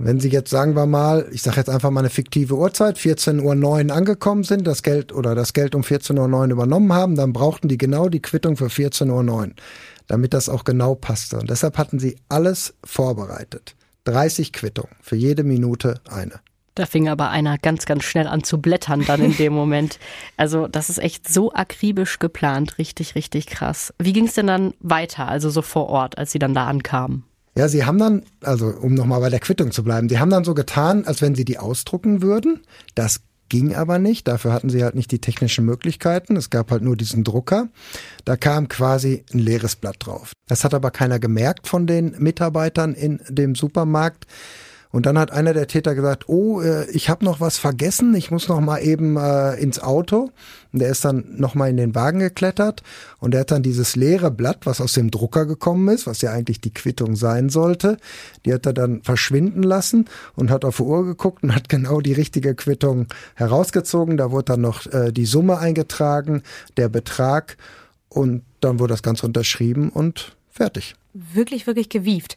[0.00, 3.64] wenn Sie jetzt, sagen wir mal, ich sage jetzt einfach mal eine fiktive Uhrzeit, 14.09
[3.64, 7.66] Uhr angekommen sind, das Geld oder das Geld um 14.09 Uhr übernommen haben, dann brauchten
[7.66, 9.48] die genau die Quittung für 14.09 Uhr,
[10.06, 11.40] damit das auch genau passte.
[11.40, 13.74] Und deshalb hatten sie alles vorbereitet.
[14.04, 16.40] 30 Quittungen, für jede Minute eine.
[16.78, 19.98] Da fing aber einer ganz, ganz schnell an zu blättern dann in dem Moment.
[20.36, 23.92] Also das ist echt so akribisch geplant, richtig, richtig krass.
[23.98, 27.24] Wie ging es denn dann weiter, also so vor Ort, als Sie dann da ankamen?
[27.56, 30.44] Ja, sie haben dann, also um nochmal bei der Quittung zu bleiben, sie haben dann
[30.44, 32.60] so getan, als wenn sie die ausdrucken würden.
[32.94, 34.28] Das ging aber nicht.
[34.28, 36.36] Dafür hatten sie halt nicht die technischen Möglichkeiten.
[36.36, 37.68] Es gab halt nur diesen Drucker.
[38.24, 40.32] Da kam quasi ein leeres Blatt drauf.
[40.46, 44.26] Das hat aber keiner gemerkt von den Mitarbeitern in dem Supermarkt.
[44.90, 48.30] Und dann hat einer der Täter gesagt, oh, äh, ich habe noch was vergessen, ich
[48.30, 50.30] muss noch mal eben äh, ins Auto.
[50.72, 52.82] Und der ist dann noch mal in den Wagen geklettert
[53.20, 56.30] und der hat dann dieses leere Blatt, was aus dem Drucker gekommen ist, was ja
[56.32, 57.96] eigentlich die Quittung sein sollte,
[58.44, 62.00] die hat er dann verschwinden lassen und hat auf die Uhr geguckt und hat genau
[62.00, 64.16] die richtige Quittung herausgezogen.
[64.16, 66.42] Da wurde dann noch äh, die Summe eingetragen,
[66.76, 67.56] der Betrag
[68.08, 70.96] und dann wurde das Ganze unterschrieben und fertig.
[71.14, 72.36] Wirklich, wirklich gewieft.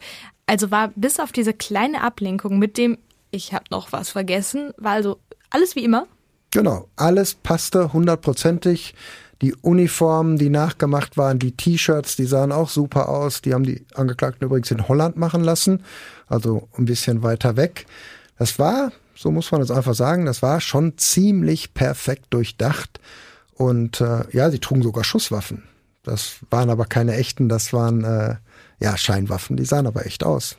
[0.51, 2.97] Also war bis auf diese kleine Ablenkung mit dem,
[3.29, 5.17] ich habe noch was vergessen, war also
[5.49, 6.07] alles wie immer.
[6.51, 8.93] Genau, alles passte hundertprozentig.
[9.41, 13.41] Die Uniformen, die nachgemacht waren, die T-Shirts, die sahen auch super aus.
[13.41, 15.85] Die haben die Angeklagten übrigens in Holland machen lassen,
[16.27, 17.85] also ein bisschen weiter weg.
[18.37, 22.99] Das war, so muss man es einfach sagen, das war schon ziemlich perfekt durchdacht.
[23.53, 25.63] Und äh, ja, sie trugen sogar Schusswaffen.
[26.03, 28.35] Das waren aber keine echten, das waren äh,
[28.81, 30.57] ja, Scheinwaffen, die sahen aber echt aus.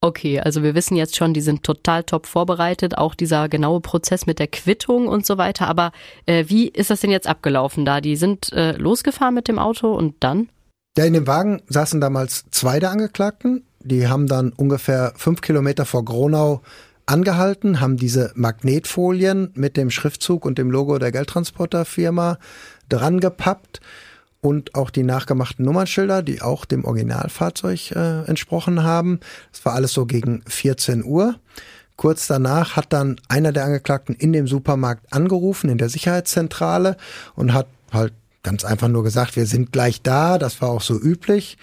[0.00, 4.26] Okay, also wir wissen jetzt schon, die sind total top vorbereitet, auch dieser genaue Prozess
[4.26, 5.66] mit der Quittung und so weiter.
[5.66, 5.92] Aber
[6.26, 8.02] äh, wie ist das denn jetzt abgelaufen da?
[8.02, 10.50] Die sind äh, losgefahren mit dem Auto und dann?
[10.98, 13.64] Ja, in dem Wagen saßen damals zwei der Angeklagten.
[13.80, 16.60] Die haben dann ungefähr fünf Kilometer vor Gronau
[17.06, 22.38] angehalten, haben diese Magnetfolien mit dem Schriftzug und dem Logo der Geldtransporterfirma
[22.90, 23.80] dran gepappt
[24.44, 29.20] und auch die nachgemachten Nummernschilder, die auch dem Originalfahrzeug äh, entsprochen haben.
[29.50, 31.36] Das war alles so gegen 14 Uhr.
[31.96, 36.98] Kurz danach hat dann einer der Angeklagten in dem Supermarkt angerufen, in der Sicherheitszentrale
[37.34, 40.36] und hat halt ganz einfach nur gesagt, wir sind gleich da.
[40.36, 41.56] Das war auch so üblich.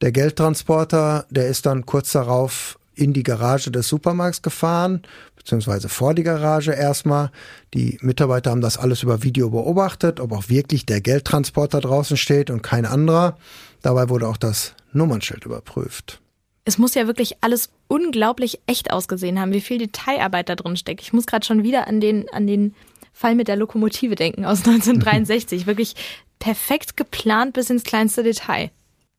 [0.00, 5.02] Der Geldtransporter, der ist dann kurz darauf in die Garage des Supermarkts gefahren,
[5.48, 7.30] beziehungsweise vor die Garage erstmal.
[7.72, 12.50] Die Mitarbeiter haben das alles über Video beobachtet, ob auch wirklich der Geldtransporter draußen steht
[12.50, 13.38] und kein anderer.
[13.80, 16.20] Dabei wurde auch das Nummernschild überprüft.
[16.66, 21.00] Es muss ja wirklich alles unglaublich echt ausgesehen haben, wie viel Detailarbeit da drin steckt.
[21.00, 22.74] Ich muss gerade schon wieder an den, an den
[23.14, 25.66] Fall mit der Lokomotive denken aus 1963.
[25.66, 25.94] wirklich
[26.40, 28.70] perfekt geplant bis ins kleinste Detail.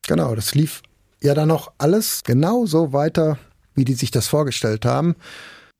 [0.07, 0.83] Genau, das lief
[1.23, 3.39] ja dann noch alles genau so weiter,
[3.73, 5.15] wie die sich das vorgestellt haben.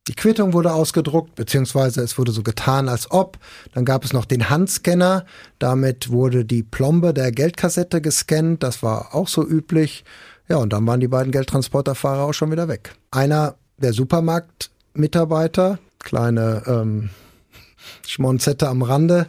[0.10, 3.38] Die Quittung wurde ausgedruckt, beziehungsweise es wurde so getan, als ob.
[3.76, 5.24] Dann gab es noch den Handscanner.
[5.60, 8.64] Damit wurde die Plombe der Geldkassette gescannt.
[8.64, 10.04] Das war auch so üblich.
[10.48, 12.96] Ja, und dann waren die beiden Geldtransporterfahrer auch schon wieder weg.
[13.12, 17.12] Einer der Supermarktmitarbeiter, kleine ähm,
[18.08, 19.28] Schmonzette am Rande,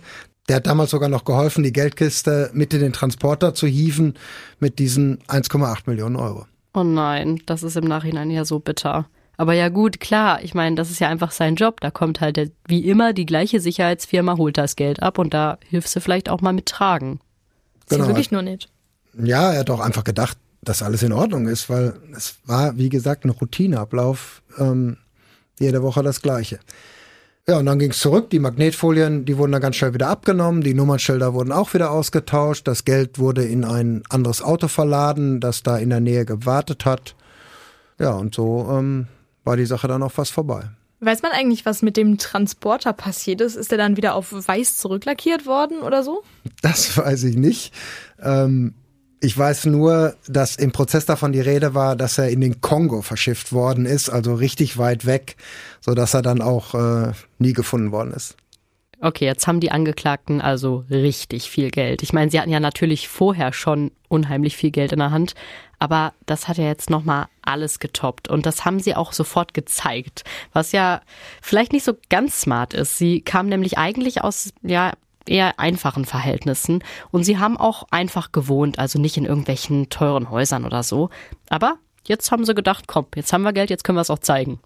[0.49, 4.14] der hat damals sogar noch geholfen, die Geldkiste mit in den Transporter zu hieven
[4.61, 6.47] mit diesen 1,8 Millionen Euro.
[6.73, 9.07] Oh nein, das ist im Nachhinein ja so bitter.
[9.40, 11.81] Aber ja gut, klar, ich meine, das ist ja einfach sein Job.
[11.81, 15.57] Da kommt halt der, wie immer die gleiche Sicherheitsfirma, holt das Geld ab und da
[15.66, 17.20] hilfst du vielleicht auch mal mit tragen.
[17.88, 18.05] Genau.
[18.05, 18.68] Sie wirklich nur nicht.
[19.18, 22.90] Ja, er hat auch einfach gedacht, dass alles in Ordnung ist, weil es war, wie
[22.90, 24.42] gesagt, ein Routineablauf.
[24.59, 24.98] Ähm,
[25.59, 26.59] jede Woche das Gleiche.
[27.48, 28.29] Ja, und dann ging es zurück.
[28.29, 30.61] Die Magnetfolien, die wurden dann ganz schnell wieder abgenommen.
[30.61, 32.68] Die Nummernschilder wurden auch wieder ausgetauscht.
[32.68, 37.14] Das Geld wurde in ein anderes Auto verladen, das da in der Nähe gewartet hat.
[37.98, 39.07] Ja, und so ähm,
[39.44, 40.70] war die Sache dann auch fast vorbei.
[41.00, 43.57] Weiß man eigentlich, was mit dem Transporter passiert ist?
[43.57, 46.22] Ist er dann wieder auf weiß zurücklackiert worden oder so?
[46.61, 47.72] Das weiß ich nicht.
[48.22, 48.74] Ähm,
[49.20, 53.03] ich weiß nur, dass im Prozess davon die Rede war, dass er in den Kongo
[53.03, 55.37] verschifft worden ist, also richtig weit weg,
[55.81, 58.37] so dass er dann auch äh, nie gefunden worden ist.
[59.03, 62.03] Okay, jetzt haben die Angeklagten also richtig viel Geld.
[62.03, 65.35] Ich meine, sie hatten ja natürlich vorher schon unheimlich viel Geld in der Hand,
[65.79, 70.25] aber das hat ja jetzt nochmal alles getoppt und das haben sie auch sofort gezeigt,
[70.53, 71.01] was ja
[71.41, 72.99] vielleicht nicht so ganz smart ist.
[72.99, 74.93] Sie kamen nämlich eigentlich aus, ja,
[75.27, 80.67] eher einfachen Verhältnissen und sie haben auch einfach gewohnt, also nicht in irgendwelchen teuren Häusern
[80.67, 81.09] oder so.
[81.49, 84.19] Aber jetzt haben sie gedacht, komm, jetzt haben wir Geld, jetzt können wir es auch
[84.19, 84.61] zeigen.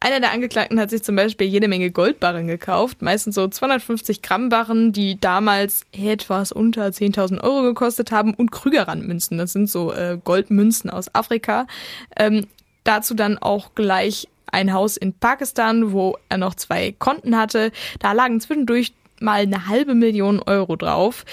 [0.00, 4.48] Einer der Angeklagten hat sich zum Beispiel jede Menge Goldbarren gekauft, meistens so 250 Gramm
[4.48, 10.16] Barren, die damals etwas unter 10.000 Euro gekostet haben und Krügerrandmünzen, das sind so äh,
[10.22, 11.66] Goldmünzen aus Afrika.
[12.16, 12.46] Ähm,
[12.84, 17.72] dazu dann auch gleich ein Haus in Pakistan, wo er noch zwei Konten hatte.
[17.98, 21.24] Da lagen zwischendurch mal eine halbe Million Euro drauf.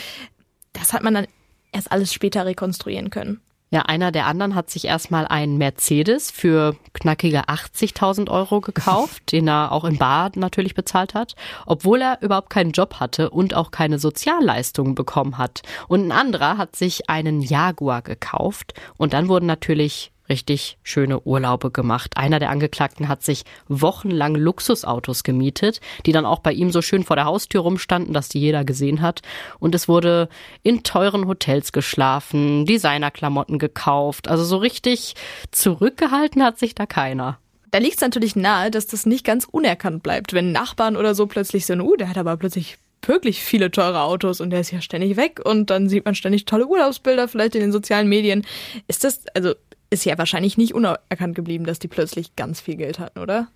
[0.74, 1.28] Das hat man dann
[1.72, 3.42] erst alles später rekonstruieren können.
[3.72, 9.48] Ja, einer der anderen hat sich erstmal einen Mercedes für knackige 80.000 Euro gekauft, den
[9.48, 13.72] er auch in Bar natürlich bezahlt hat, obwohl er überhaupt keinen Job hatte und auch
[13.72, 15.64] keine Sozialleistungen bekommen hat.
[15.88, 21.72] Und ein anderer hat sich einen Jaguar gekauft und dann wurden natürlich richtig schöne Urlaube
[21.72, 22.18] gemacht.
[22.18, 27.04] Einer der Angeklagten hat sich wochenlang Luxusautos gemietet, die dann auch bei ihm so schön
[27.04, 29.22] vor der Haustür rumstanden, dass die jeder gesehen hat.
[29.60, 30.30] Und es wurde
[30.64, 34.28] in teuren Hotels geschlafen, Designerklamotten gekauft.
[34.28, 35.16] Also so richtig
[35.52, 37.40] zurückgehalten hat sich da keiner.
[37.72, 41.28] Da liegt es natürlich nahe, dass das nicht ganz unerkannt bleibt, wenn Nachbarn oder so
[41.28, 44.82] plötzlich sind, uh, der hat aber plötzlich wirklich viele teure Autos und der ist ja
[44.82, 48.46] ständig weg und dann sieht man ständig tolle Urlaubsbilder vielleicht in den sozialen Medien.
[48.88, 49.54] Ist das, also
[49.90, 53.48] ist ja wahrscheinlich nicht unerkannt geblieben, dass die plötzlich ganz viel Geld hatten, oder?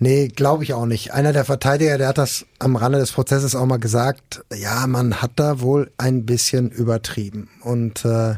[0.00, 1.12] Nee, glaube ich auch nicht.
[1.12, 5.22] Einer der Verteidiger, der hat das am Rande des Prozesses auch mal gesagt, ja, man
[5.22, 7.50] hat da wohl ein bisschen übertrieben.
[7.62, 8.34] Und äh,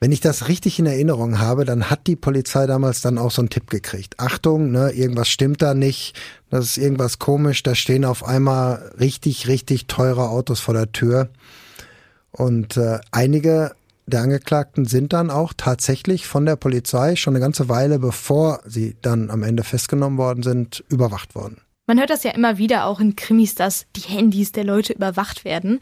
[0.00, 3.42] wenn ich das richtig in Erinnerung habe, dann hat die Polizei damals dann auch so
[3.42, 4.18] einen Tipp gekriegt.
[4.18, 9.46] Achtung, ne, irgendwas stimmt da nicht, das ist irgendwas komisch, da stehen auf einmal richtig,
[9.46, 11.28] richtig teure Autos vor der Tür.
[12.30, 13.72] Und äh, einige
[14.10, 18.96] der Angeklagten sind dann auch tatsächlich von der Polizei schon eine ganze Weile, bevor sie
[19.00, 21.62] dann am Ende festgenommen worden sind, überwacht worden.
[21.86, 25.44] Man hört das ja immer wieder auch in Krimis, dass die Handys der Leute überwacht
[25.44, 25.80] werden.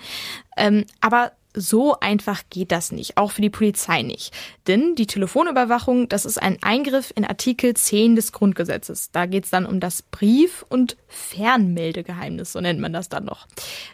[0.56, 4.32] Ähm, aber so einfach geht das nicht, auch für die Polizei nicht.
[4.66, 9.10] Denn die Telefonüberwachung, das ist ein Eingriff in Artikel 10 des Grundgesetzes.
[9.10, 13.46] Da geht es dann um das Brief- und Fernmeldegeheimnis, so nennt man das dann noch.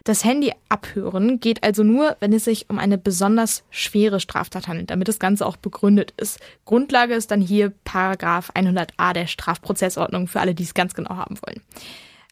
[0.05, 4.91] Das Handy abhören geht also nur, wenn es sich um eine besonders schwere Straftat handelt,
[4.91, 6.41] damit das Ganze auch begründet ist.
[6.65, 11.39] Grundlage ist dann hier Paragraph 100a der Strafprozessordnung für alle, die es ganz genau haben
[11.47, 11.61] wollen.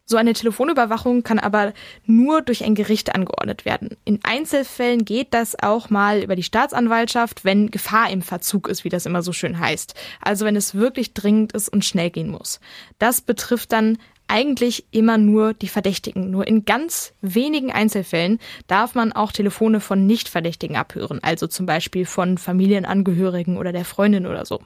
[0.05, 1.73] So eine Telefonüberwachung kann aber
[2.05, 3.97] nur durch ein Gericht angeordnet werden.
[4.05, 8.89] In Einzelfällen geht das auch mal über die Staatsanwaltschaft, wenn Gefahr im Verzug ist, wie
[8.89, 9.95] das immer so schön heißt.
[10.21, 12.61] Also wenn es wirklich dringend ist und schnell gehen muss.
[12.99, 16.31] Das betrifft dann eigentlich immer nur die Verdächtigen.
[16.31, 22.07] Nur in ganz wenigen Einzelfällen darf man auch Telefone von Nichtverdächtigen abhören, also zum Beispiel
[22.07, 24.61] von Familienangehörigen oder der Freundin oder so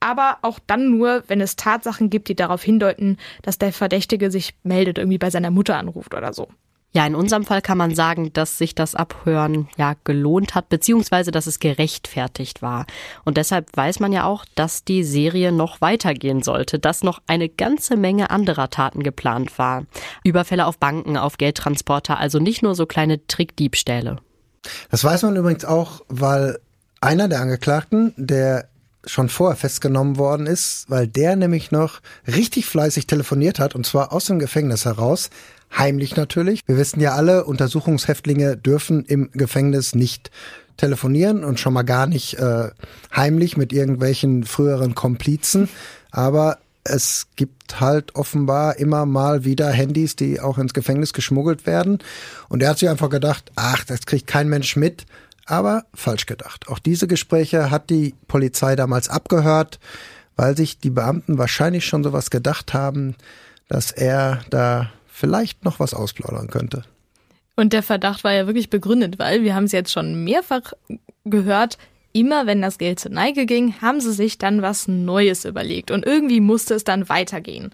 [0.00, 4.54] aber auch dann nur, wenn es Tatsachen gibt, die darauf hindeuten, dass der Verdächtige sich
[4.62, 6.48] meldet, irgendwie bei seiner Mutter anruft oder so.
[6.96, 11.30] Ja, in unserem Fall kann man sagen, dass sich das Abhören ja gelohnt hat, beziehungsweise
[11.30, 12.86] dass es gerechtfertigt war.
[13.26, 17.50] Und deshalb weiß man ja auch, dass die Serie noch weitergehen sollte, dass noch eine
[17.50, 19.84] ganze Menge anderer Taten geplant war.
[20.24, 24.16] Überfälle auf Banken, auf Geldtransporter, also nicht nur so kleine Trickdiebstähle.
[24.90, 26.58] Das weiß man übrigens auch, weil
[27.02, 28.70] einer der Angeklagten, der
[29.06, 34.12] schon vorher festgenommen worden ist, weil der nämlich noch richtig fleißig telefoniert hat und zwar
[34.12, 35.30] aus dem Gefängnis heraus,
[35.76, 36.60] heimlich natürlich.
[36.66, 40.30] Wir wissen ja alle, Untersuchungshäftlinge dürfen im Gefängnis nicht
[40.76, 42.70] telefonieren und schon mal gar nicht äh,
[43.14, 45.68] heimlich mit irgendwelchen früheren Komplizen,
[46.10, 51.98] aber es gibt halt offenbar immer mal wieder Handys, die auch ins Gefängnis geschmuggelt werden.
[52.48, 55.04] Und er hat sich einfach gedacht, ach, das kriegt kein Mensch mit
[55.46, 56.68] aber falsch gedacht.
[56.68, 59.78] Auch diese Gespräche hat die Polizei damals abgehört,
[60.36, 63.14] weil sich die Beamten wahrscheinlich schon sowas gedacht haben,
[63.68, 66.84] dass er da vielleicht noch was ausplaudern könnte.
[67.56, 70.74] Und der Verdacht war ja wirklich begründet, weil wir haben es jetzt schon mehrfach
[71.24, 71.78] gehört,
[72.12, 76.04] immer wenn das Geld zur Neige ging, haben sie sich dann was Neues überlegt und
[76.04, 77.72] irgendwie musste es dann weitergehen.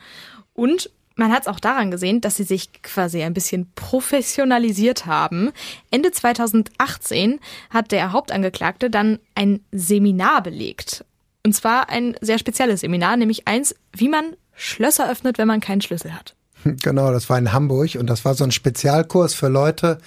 [0.55, 5.51] Und man hat es auch daran gesehen, dass sie sich quasi ein bisschen professionalisiert haben.
[5.91, 11.05] Ende 2018 hat der Hauptangeklagte dann ein Seminar belegt.
[11.45, 15.81] Und zwar ein sehr spezielles Seminar, nämlich eins, wie man Schlösser öffnet, wenn man keinen
[15.81, 16.35] Schlüssel hat.
[16.65, 19.99] Genau, das war in Hamburg und das war so ein Spezialkurs für Leute,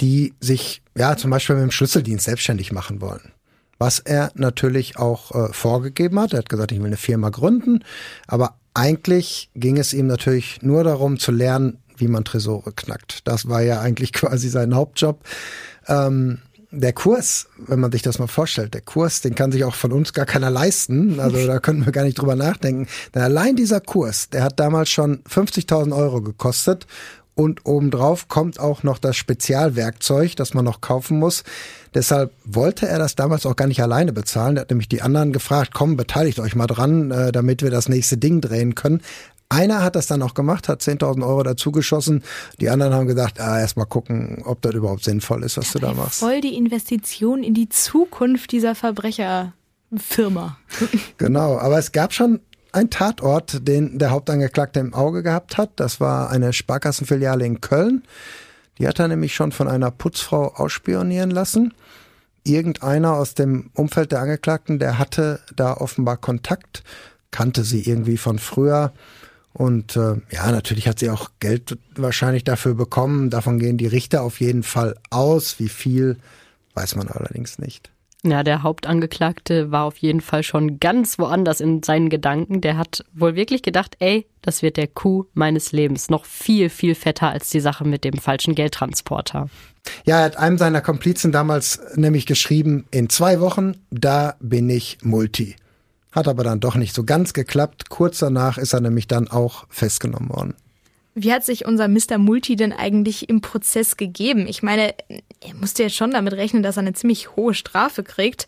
[0.00, 3.32] die sich ja zum Beispiel mit dem Schlüsseldienst selbstständig machen wollen
[3.82, 6.32] was er natürlich auch äh, vorgegeben hat.
[6.32, 7.82] Er hat gesagt, ich will eine Firma gründen,
[8.28, 13.26] aber eigentlich ging es ihm natürlich nur darum zu lernen, wie man Tresore knackt.
[13.26, 15.20] Das war ja eigentlich quasi sein Hauptjob.
[15.86, 16.38] Ähm,
[16.74, 19.92] der Kurs, wenn man sich das mal vorstellt, der Kurs, den kann sich auch von
[19.92, 21.20] uns gar keiner leisten.
[21.20, 22.88] Also da können wir gar nicht drüber nachdenken.
[23.14, 26.86] Denn allein dieser Kurs, der hat damals schon 50.000 Euro gekostet.
[27.34, 31.44] Und obendrauf kommt auch noch das Spezialwerkzeug, das man noch kaufen muss.
[31.94, 34.56] Deshalb wollte er das damals auch gar nicht alleine bezahlen.
[34.56, 37.88] Er hat nämlich die anderen gefragt, komm, beteiligt euch mal dran, äh, damit wir das
[37.88, 39.00] nächste Ding drehen können.
[39.48, 42.22] Einer hat das dann auch gemacht, hat 10.000 Euro dazugeschossen.
[42.58, 45.80] Die anderen haben gedacht, ah, erst mal gucken, ob das überhaupt sinnvoll ist, was ja,
[45.80, 46.20] du da machst.
[46.20, 50.56] Voll die Investition in die Zukunft dieser Verbrecherfirma.
[51.18, 52.40] genau, aber es gab schon
[52.72, 55.72] ein Tatort, den der Hauptangeklagte im Auge gehabt hat.
[55.76, 58.02] Das war eine Sparkassenfiliale in Köln.
[58.78, 61.74] Die hat er nämlich schon von einer Putzfrau ausspionieren lassen.
[62.44, 66.82] Irgendeiner aus dem Umfeld der Angeklagten, der hatte da offenbar Kontakt,
[67.30, 68.92] kannte sie irgendwie von früher.
[69.52, 73.28] Und äh, ja, natürlich hat sie auch Geld wahrscheinlich dafür bekommen.
[73.30, 75.58] Davon gehen die Richter auf jeden Fall aus.
[75.58, 76.16] Wie viel,
[76.74, 77.92] weiß man allerdings nicht.
[78.24, 82.60] Ja, der Hauptangeklagte war auf jeden Fall schon ganz woanders in seinen Gedanken.
[82.60, 86.08] Der hat wohl wirklich gedacht, ey, das wird der Coup meines Lebens.
[86.08, 89.48] Noch viel, viel fetter als die Sache mit dem falschen Geldtransporter.
[90.04, 94.98] Ja, er hat einem seiner Komplizen damals nämlich geschrieben, in zwei Wochen, da bin ich
[95.02, 95.56] Multi.
[96.12, 97.88] Hat aber dann doch nicht so ganz geklappt.
[97.88, 100.54] Kurz danach ist er nämlich dann auch festgenommen worden.
[101.14, 102.18] Wie hat sich unser Mr.
[102.18, 104.46] Multi denn eigentlich im Prozess gegeben?
[104.46, 108.46] Ich meine, er musste jetzt schon damit rechnen, dass er eine ziemlich hohe Strafe kriegt.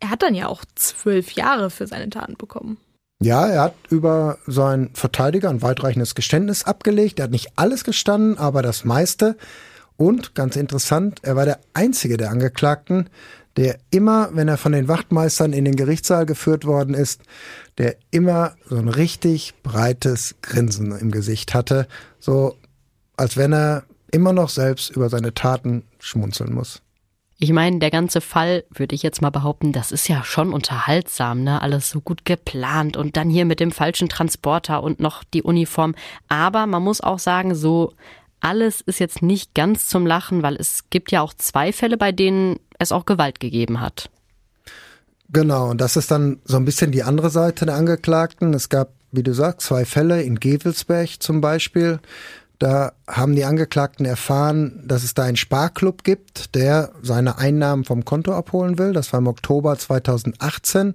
[0.00, 2.78] Er hat dann ja auch zwölf Jahre für seine Taten bekommen.
[3.20, 7.18] Ja, er hat über seinen Verteidiger ein weitreichendes Geständnis abgelegt.
[7.18, 9.36] Er hat nicht alles gestanden, aber das meiste.
[9.96, 13.10] Und ganz interessant, er war der einzige der Angeklagten,
[13.58, 17.22] der immer, wenn er von den Wachtmeistern in den Gerichtssaal geführt worden ist,
[17.76, 21.88] der immer so ein richtig breites Grinsen im Gesicht hatte,
[22.20, 22.54] so
[23.16, 23.82] als wenn er
[24.12, 26.82] immer noch selbst über seine Taten schmunzeln muss.
[27.40, 31.42] Ich meine, der ganze Fall, würde ich jetzt mal behaupten, das ist ja schon unterhaltsam,
[31.42, 31.60] ne?
[31.60, 35.96] Alles so gut geplant und dann hier mit dem falschen Transporter und noch die Uniform.
[36.28, 37.92] Aber man muss auch sagen, so
[38.40, 42.12] alles ist jetzt nicht ganz zum Lachen, weil es gibt ja auch zwei Fälle, bei
[42.12, 44.10] denen es auch Gewalt gegeben hat.
[45.30, 48.54] Genau, und das ist dann so ein bisschen die andere Seite der Angeklagten.
[48.54, 52.00] Es gab, wie du sagst, zwei Fälle in Gevelsberg zum Beispiel.
[52.58, 58.04] Da haben die Angeklagten erfahren, dass es da einen Sparklub gibt, der seine Einnahmen vom
[58.04, 58.92] Konto abholen will.
[58.92, 60.94] Das war im Oktober 2018.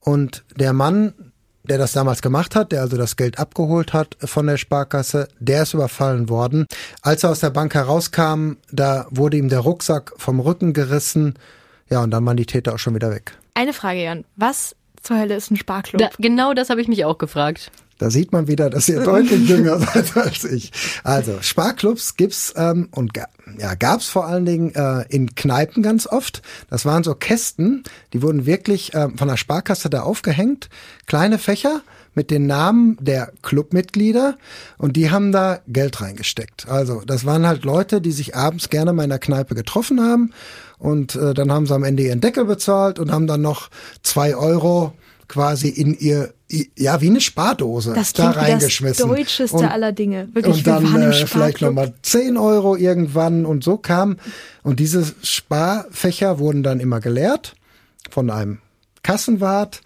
[0.00, 1.32] Und der Mann,
[1.68, 5.62] der das damals gemacht hat, der also das Geld abgeholt hat von der Sparkasse, der
[5.62, 6.66] ist überfallen worden.
[7.02, 11.34] Als er aus der Bank herauskam, da wurde ihm der Rucksack vom Rücken gerissen.
[11.88, 13.32] Ja, und dann waren die Täter auch schon wieder weg.
[13.54, 14.24] Eine Frage, Jan.
[14.36, 16.00] Was zur Hölle ist ein Sparklub?
[16.00, 17.70] Da, genau das habe ich mich auch gefragt.
[17.98, 20.72] Da sieht man wieder, dass ihr deutlich jünger seid als ich.
[21.02, 23.12] Also Sparclubs gibt's ähm, und
[23.58, 26.42] ja, gab's vor allen Dingen äh, in Kneipen ganz oft.
[26.68, 30.68] Das waren so Kästen, die wurden wirklich äh, von der Sparkasse da aufgehängt,
[31.06, 31.82] kleine Fächer
[32.14, 34.36] mit den Namen der Clubmitglieder
[34.78, 36.66] und die haben da Geld reingesteckt.
[36.68, 40.32] Also das waren halt Leute, die sich abends gerne mal in der Kneipe getroffen haben
[40.78, 43.68] und äh, dann haben sie am Ende ihren Deckel bezahlt und haben dann noch
[44.02, 44.94] zwei Euro
[45.28, 46.32] quasi in ihr,
[46.76, 49.08] ja, wie eine Spardose das da reingeschmissen.
[49.08, 50.28] Das deutscheste und, aller Dinge.
[50.32, 54.18] Wirklich, und dann äh, vielleicht nochmal 10 Euro irgendwann und so kam.
[54.62, 57.56] Und diese Sparfächer wurden dann immer geleert
[58.10, 58.58] von einem
[59.02, 59.82] Kassenwart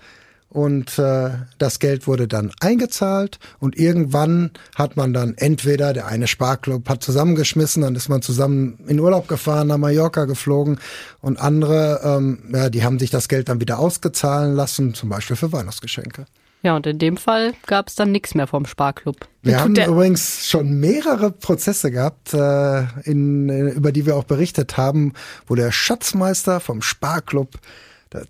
[0.50, 6.26] und äh, das Geld wurde dann eingezahlt und irgendwann hat man dann entweder der eine
[6.26, 10.80] Sparclub hat zusammengeschmissen, dann ist man zusammen in Urlaub gefahren, nach Mallorca geflogen
[11.20, 15.36] und andere, ähm, ja, die haben sich das Geld dann wieder ausgezahlen lassen, zum Beispiel
[15.36, 16.26] für Weihnachtsgeschenke.
[16.62, 19.16] Ja, und in dem Fall gab es dann nichts mehr vom Sparclub.
[19.42, 25.14] Wir haben übrigens schon mehrere Prozesse gehabt, äh, in, über die wir auch berichtet haben,
[25.46, 27.60] wo der Schatzmeister vom Sparclub der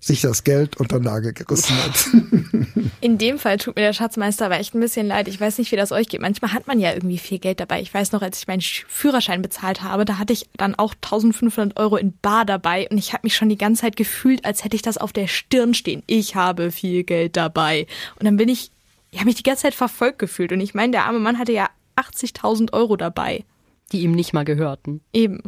[0.00, 2.08] sich das Geld unter den Nagel gerissen hat.
[3.00, 5.26] In dem Fall tut mir der Schatzmeister aber echt ein bisschen leid.
[5.26, 6.20] Ich weiß nicht, wie das euch geht.
[6.20, 7.80] Manchmal hat man ja irgendwie viel Geld dabei.
[7.80, 11.78] Ich weiß noch, als ich meinen Führerschein bezahlt habe, da hatte ich dann auch 1500
[11.78, 14.76] Euro in Bar dabei und ich habe mich schon die ganze Zeit gefühlt, als hätte
[14.76, 16.02] ich das auf der Stirn stehen.
[16.06, 17.86] Ich habe viel Geld dabei.
[18.18, 18.70] Und dann bin ich,
[19.10, 20.52] ich habe mich die ganze Zeit verfolgt gefühlt.
[20.52, 23.44] Und ich meine, der arme Mann hatte ja 80.000 Euro dabei.
[23.92, 25.00] Die ihm nicht mal gehörten.
[25.12, 25.42] Eben.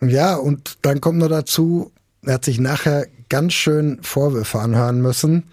[0.00, 1.92] Ja, und dann kommt noch dazu,
[2.26, 5.44] er hat sich nachher ganz schön Vorwürfe anhören müssen.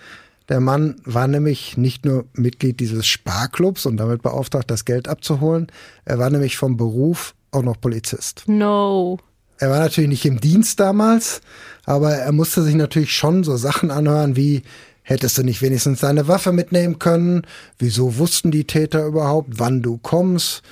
[0.49, 5.67] Der Mann war nämlich nicht nur Mitglied dieses Sparclubs und damit beauftragt, das Geld abzuholen.
[6.03, 8.43] Er war nämlich vom Beruf auch noch Polizist.
[8.47, 9.17] No.
[9.59, 11.41] Er war natürlich nicht im Dienst damals,
[11.85, 14.63] aber er musste sich natürlich schon so Sachen anhören wie,
[15.03, 17.43] hättest du nicht wenigstens deine Waffe mitnehmen können?
[17.77, 20.63] Wieso wussten die Täter überhaupt, wann du kommst?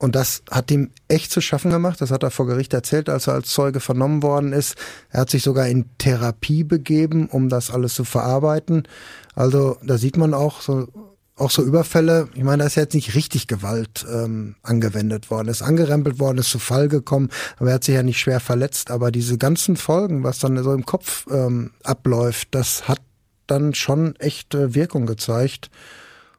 [0.00, 2.00] Und das hat ihm echt zu schaffen gemacht.
[2.00, 4.76] Das hat er vor Gericht erzählt, als er als Zeuge vernommen worden ist.
[5.10, 8.88] Er hat sich sogar in Therapie begeben, um das alles zu verarbeiten.
[9.34, 10.88] Also da sieht man auch so,
[11.36, 12.28] auch so Überfälle.
[12.32, 15.48] Ich meine, da ist jetzt nicht richtig Gewalt ähm, angewendet worden.
[15.48, 17.28] ist angerempelt worden, ist zu Fall gekommen,
[17.58, 18.90] aber er hat sich ja nicht schwer verletzt.
[18.90, 23.02] Aber diese ganzen Folgen, was dann so im Kopf ähm, abläuft, das hat
[23.46, 25.70] dann schon echt äh, Wirkung gezeigt.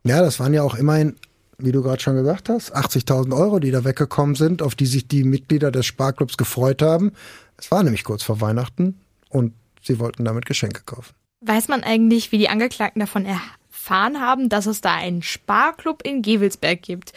[0.04, 1.16] Ja, das waren ja auch immerhin
[1.64, 5.08] wie du gerade schon gesagt hast, 80.000 Euro, die da weggekommen sind, auf die sich
[5.08, 7.12] die Mitglieder des Sparclubs gefreut haben.
[7.58, 9.00] Es war nämlich kurz vor Weihnachten
[9.30, 11.14] und sie wollten damit Geschenke kaufen.
[11.42, 16.22] Weiß man eigentlich, wie die Angeklagten davon erfahren haben, dass es da einen Sparclub in
[16.22, 17.14] Gewelsberg gibt,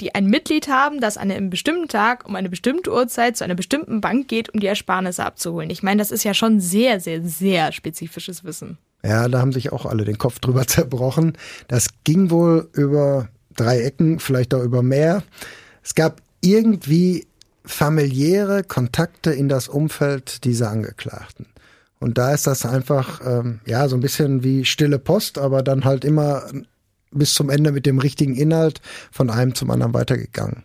[0.00, 3.54] die ein Mitglied haben, das an einem bestimmten Tag um eine bestimmte Uhrzeit zu einer
[3.54, 5.70] bestimmten Bank geht, um die Ersparnisse abzuholen?
[5.70, 8.78] Ich meine, das ist ja schon sehr, sehr, sehr spezifisches Wissen.
[9.04, 11.34] Ja, da haben sich auch alle den Kopf drüber zerbrochen.
[11.68, 15.22] Das ging wohl über drei Ecken, vielleicht auch über mehr.
[15.82, 17.26] Es gab irgendwie
[17.64, 21.46] familiäre Kontakte in das Umfeld dieser Angeklagten.
[22.00, 25.84] Und da ist das einfach, ähm, ja, so ein bisschen wie stille Post, aber dann
[25.84, 26.44] halt immer
[27.12, 28.80] bis zum Ende mit dem richtigen Inhalt
[29.12, 30.64] von einem zum anderen weitergegangen.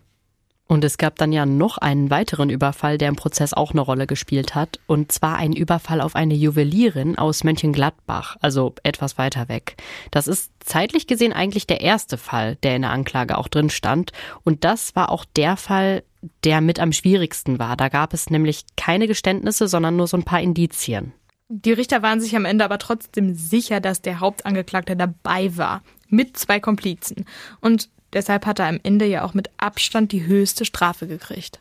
[0.68, 4.05] Und es gab dann ja noch einen weiteren Überfall, der im Prozess auch eine Rolle
[4.05, 4.80] gespielt hat.
[4.86, 9.78] Und zwar ein Überfall auf eine Juwelierin aus Mönchengladbach, also etwas weiter weg.
[10.11, 14.11] Das ist zeitlich gesehen eigentlich der erste Fall, der in der Anklage auch drin stand.
[14.43, 16.03] Und das war auch der Fall,
[16.43, 17.78] der mit am schwierigsten war.
[17.78, 21.13] Da gab es nämlich keine Geständnisse, sondern nur so ein paar Indizien.
[21.49, 26.38] Die Richter waren sich am Ende aber trotzdem sicher, dass der Hauptangeklagte dabei war, mit
[26.38, 27.26] zwei Komplizen.
[27.61, 31.59] Und deshalb hat er am Ende ja auch mit Abstand die höchste Strafe gekriegt.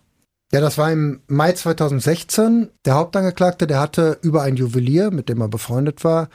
[0.52, 2.70] Ja, das war im Mai 2016.
[2.84, 6.28] Der Hauptangeklagte, der hatte über ein Juwelier, mit dem er befreundet war,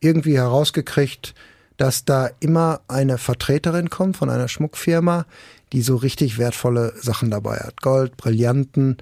[0.00, 1.34] irgendwie herausgekriegt,
[1.76, 5.26] dass da immer eine Vertreterin kommt von einer Schmuckfirma,
[5.72, 7.80] die so richtig wertvolle Sachen dabei hat.
[7.80, 8.98] Gold, Brillanten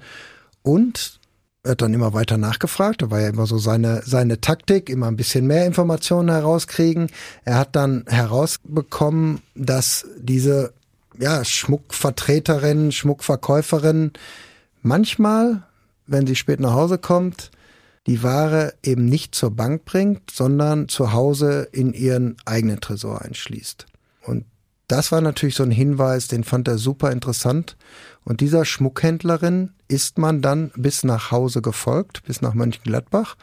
[0.63, 1.19] und
[1.65, 3.01] hat dann immer weiter nachgefragt.
[3.01, 7.09] Da war ja immer so seine, seine Taktik, immer ein bisschen mehr Informationen herauskriegen.
[7.45, 10.73] Er hat dann herausbekommen, dass diese
[11.17, 14.11] ja, Schmuckvertreterin, Schmuckverkäuferin
[14.81, 15.63] manchmal,
[16.05, 17.51] wenn sie spät nach Hause kommt,
[18.07, 23.85] die Ware eben nicht zur Bank bringt, sondern zu Hause in ihren eigenen Tresor einschließt.
[24.25, 24.43] Und
[24.87, 27.77] das war natürlich so ein Hinweis, den fand er super interessant
[28.25, 33.35] und dieser Schmuckhändlerin ist man dann bis nach Hause gefolgt, bis nach Mönchengladbach.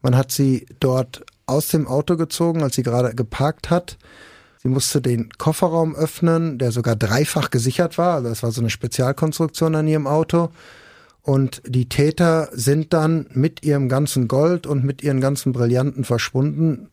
[0.00, 3.98] Man hat sie dort aus dem Auto gezogen, als sie gerade geparkt hat.
[4.62, 8.14] Sie musste den Kofferraum öffnen, der sogar dreifach gesichert war.
[8.14, 10.50] Also das war so eine Spezialkonstruktion an ihrem Auto.
[11.20, 16.90] Und die Täter sind dann mit ihrem ganzen Gold und mit ihren ganzen Brillanten verschwunden.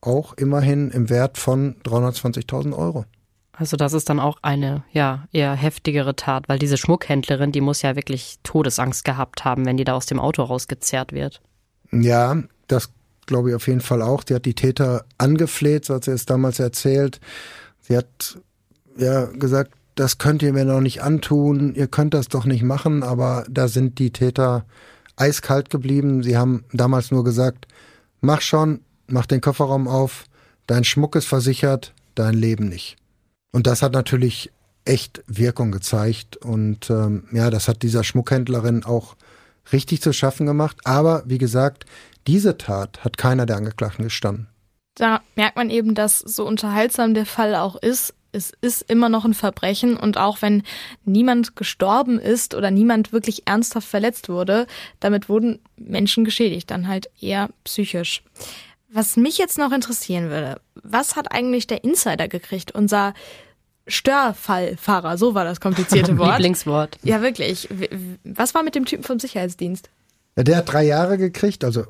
[0.00, 3.04] Auch immerhin im Wert von 320.000 Euro.
[3.52, 7.82] Also das ist dann auch eine ja eher heftigere Tat, weil diese Schmuckhändlerin, die muss
[7.82, 11.42] ja wirklich Todesangst gehabt haben, wenn die da aus dem Auto rausgezerrt wird.
[11.92, 12.90] Ja, das
[13.26, 14.24] glaube ich auf jeden Fall auch.
[14.24, 17.20] Die hat die Täter angefleht, so hat sie es damals erzählt.
[17.80, 18.38] Sie hat
[18.96, 23.02] ja gesagt, das könnt ihr mir noch nicht antun, ihr könnt das doch nicht machen,
[23.02, 24.64] aber da sind die Täter
[25.16, 26.22] eiskalt geblieben.
[26.22, 27.68] Sie haben damals nur gesagt,
[28.22, 30.24] mach schon, mach den Kofferraum auf,
[30.66, 32.96] dein Schmuck ist versichert, dein Leben nicht.
[33.52, 34.50] Und das hat natürlich
[34.84, 36.36] echt Wirkung gezeigt.
[36.38, 39.16] Und ähm, ja, das hat dieser Schmuckhändlerin auch
[39.72, 40.78] richtig zu schaffen gemacht.
[40.84, 41.84] Aber wie gesagt,
[42.26, 44.48] diese Tat hat keiner der Angeklagten gestanden.
[44.94, 48.14] Da merkt man eben, dass so unterhaltsam der Fall auch ist.
[48.32, 50.62] Es ist immer noch ein Verbrechen und auch wenn
[51.04, 54.66] niemand gestorben ist oder niemand wirklich ernsthaft verletzt wurde,
[55.00, 58.22] damit wurden Menschen geschädigt, dann halt eher psychisch.
[58.94, 62.72] Was mich jetzt noch interessieren würde, was hat eigentlich der Insider gekriegt?
[62.72, 63.14] Unser
[63.86, 66.32] Störfallfahrer, so war das komplizierte Wort.
[66.32, 66.98] Lieblingswort.
[67.02, 67.68] Ja, wirklich.
[68.22, 69.88] Was war mit dem Typen vom Sicherheitsdienst?
[70.36, 71.84] Ja, der hat drei Jahre gekriegt, also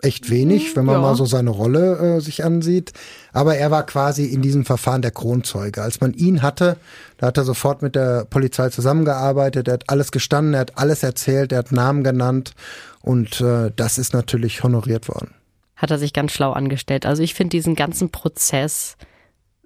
[0.00, 1.00] echt wenig, wenn man ja.
[1.00, 2.92] mal so seine Rolle äh, sich ansieht.
[3.32, 5.82] Aber er war quasi in diesem Verfahren der Kronzeuge.
[5.82, 6.76] Als man ihn hatte,
[7.16, 11.04] da hat er sofort mit der Polizei zusammengearbeitet, er hat alles gestanden, er hat alles
[11.04, 12.54] erzählt, er hat Namen genannt
[13.02, 15.32] und äh, das ist natürlich honoriert worden
[15.84, 17.06] hat er sich ganz schlau angestellt.
[17.06, 18.96] Also ich finde diesen ganzen Prozess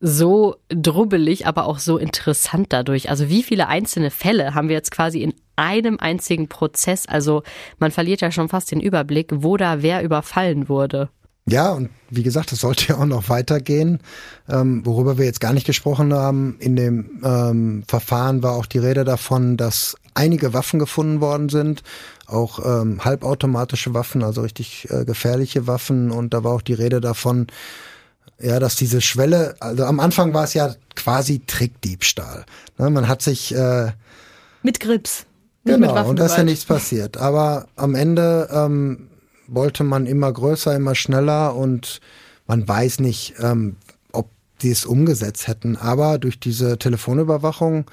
[0.01, 3.09] so drubbelig, aber auch so interessant dadurch.
[3.09, 7.07] Also wie viele einzelne Fälle haben wir jetzt quasi in einem einzigen Prozess?
[7.07, 7.43] Also
[7.79, 11.09] man verliert ja schon fast den Überblick, wo da wer überfallen wurde.
[11.51, 14.01] Ja, und wie gesagt, es sollte ja auch noch weitergehen.
[14.49, 18.79] Ähm, worüber wir jetzt gar nicht gesprochen haben, in dem ähm, Verfahren war auch die
[18.79, 21.83] Rede davon, dass einige Waffen gefunden worden sind,
[22.29, 26.11] auch ähm, halbautomatische Waffen, also richtig äh, gefährliche Waffen.
[26.11, 27.47] Und da war auch die Rede davon,
[28.39, 32.45] ja, dass diese Schwelle, also am Anfang war es ja quasi Trickdiebstahl.
[32.77, 33.93] Ne, man hat sich äh,
[34.63, 35.25] mit Grips.
[35.65, 37.17] Genau, und da ist ja nichts passiert.
[37.17, 39.09] Aber am Ende ähm,
[39.47, 42.01] wollte man immer größer, immer schneller und
[42.47, 43.77] man weiß nicht, ähm,
[44.13, 44.31] ob
[44.63, 45.77] die es umgesetzt hätten.
[45.77, 47.91] Aber durch diese Telefonüberwachung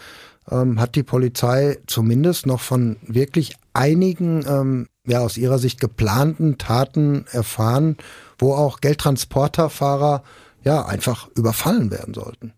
[0.50, 6.58] ähm, hat die Polizei zumindest noch von wirklich einigen, ähm, ja, aus ihrer Sicht geplanten
[6.58, 7.98] Taten erfahren,
[8.38, 10.24] wo auch Geldtransporterfahrer
[10.64, 12.54] ja einfach überfallen werden sollten.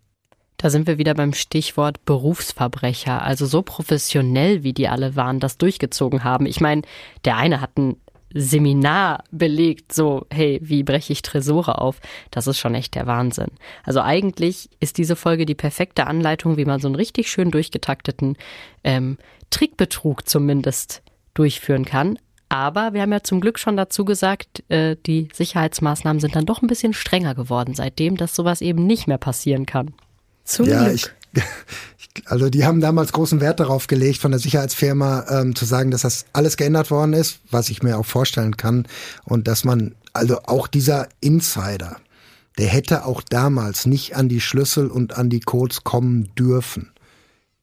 [0.56, 3.22] Da sind wir wieder beim Stichwort Berufsverbrecher.
[3.22, 6.46] Also so professionell, wie die alle waren, das durchgezogen haben.
[6.46, 6.82] Ich meine,
[7.24, 7.96] der eine hat ein
[8.34, 12.00] Seminar belegt, so, hey, wie breche ich Tresore auf?
[12.30, 13.50] Das ist schon echt der Wahnsinn.
[13.84, 18.36] Also eigentlich ist diese Folge die perfekte Anleitung, wie man so einen richtig schön durchgetakteten
[18.84, 19.18] ähm,
[19.50, 21.02] Trickbetrug zumindest
[21.34, 22.18] durchführen kann.
[22.48, 26.62] Aber wir haben ja zum Glück schon dazu gesagt, äh, die Sicherheitsmaßnahmen sind dann doch
[26.62, 29.92] ein bisschen strenger geworden seitdem, dass sowas eben nicht mehr passieren kann.
[30.44, 30.94] Zum ja, Glück.
[30.94, 31.17] Ich
[32.24, 36.02] also die haben damals großen Wert darauf gelegt, von der Sicherheitsfirma ähm, zu sagen, dass
[36.02, 38.86] das alles geändert worden ist, was ich mir auch vorstellen kann.
[39.24, 41.96] Und dass man, also auch dieser Insider,
[42.58, 46.90] der hätte auch damals nicht an die Schlüssel und an die Codes kommen dürfen.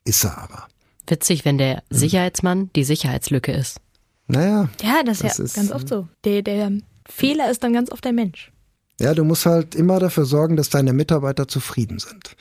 [0.06, 0.68] Ist er aber.
[1.08, 3.80] Witzig, wenn der Sicherheitsmann die Sicherheitslücke ist.
[4.28, 4.70] Naja.
[4.82, 6.08] Ja, das, Das ist ja ist, ganz oft so.
[6.24, 6.72] Der, der
[7.08, 8.52] Fehler ist dann ganz oft der Mensch.
[9.00, 12.36] Ja, du musst halt immer dafür sorgen, dass deine Mitarbeiter zufrieden sind.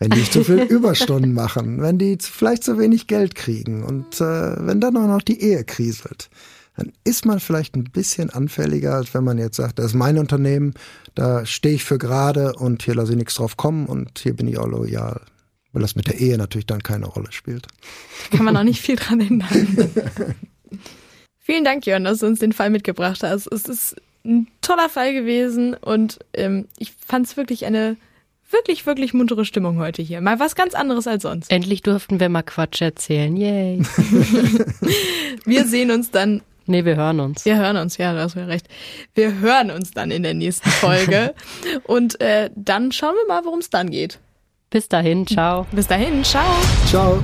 [0.00, 4.66] Wenn die zu viel Überstunden machen, wenn die vielleicht zu wenig Geld kriegen und äh,
[4.66, 6.30] wenn dann auch noch die Ehe kriselt,
[6.76, 10.16] dann ist man vielleicht ein bisschen anfälliger, als wenn man jetzt sagt, das ist mein
[10.16, 10.72] Unternehmen,
[11.14, 14.48] da stehe ich für gerade und hier lasse ich nichts drauf kommen und hier bin
[14.48, 15.20] ich auch loyal.
[15.72, 17.68] Weil das mit der Ehe natürlich dann keine Rolle spielt.
[18.32, 19.78] Kann man auch nicht viel dran ändern.
[21.38, 23.46] Vielen Dank, Jörn, dass du uns den Fall mitgebracht hast.
[23.48, 27.96] Es ist ein toller Fall gewesen und ähm, ich fand es wirklich eine
[28.50, 30.20] wirklich, wirklich muntere Stimmung heute hier.
[30.20, 31.50] Mal was ganz anderes als sonst.
[31.50, 33.36] Endlich durften wir mal Quatsch erzählen.
[33.36, 33.82] Yay.
[35.44, 37.44] Wir sehen uns dann, Nee, wir hören uns.
[37.44, 38.68] wir hören uns, ja, du hast mir recht.
[39.14, 41.34] Wir hören uns dann in der nächsten Folge
[41.84, 44.20] und äh, dann schauen wir mal, worum es dann geht.
[44.70, 45.66] Bis dahin, ciao.
[45.72, 46.44] Bis dahin, ciao.
[46.86, 47.20] Ciao.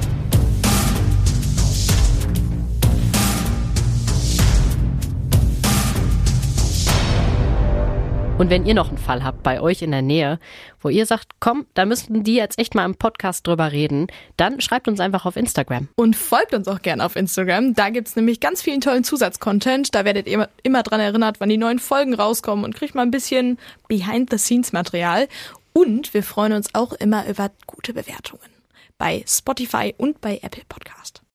[8.38, 10.38] Und wenn ihr noch einen Fall habt bei euch in der Nähe,
[10.82, 14.60] wo ihr sagt, komm, da müssten die jetzt echt mal im Podcast drüber reden, dann
[14.60, 15.88] schreibt uns einfach auf Instagram.
[15.96, 17.72] Und folgt uns auch gerne auf Instagram.
[17.72, 19.94] Da gibt's nämlich ganz vielen tollen Zusatzcontent.
[19.94, 23.10] Da werdet ihr immer, dran erinnert, wann die neuen Folgen rauskommen und kriegt mal ein
[23.10, 23.58] bisschen
[23.88, 25.28] Behind-the-Scenes-Material.
[25.72, 28.50] Und wir freuen uns auch immer über gute Bewertungen
[28.98, 31.22] bei Spotify und bei Apple Podcast.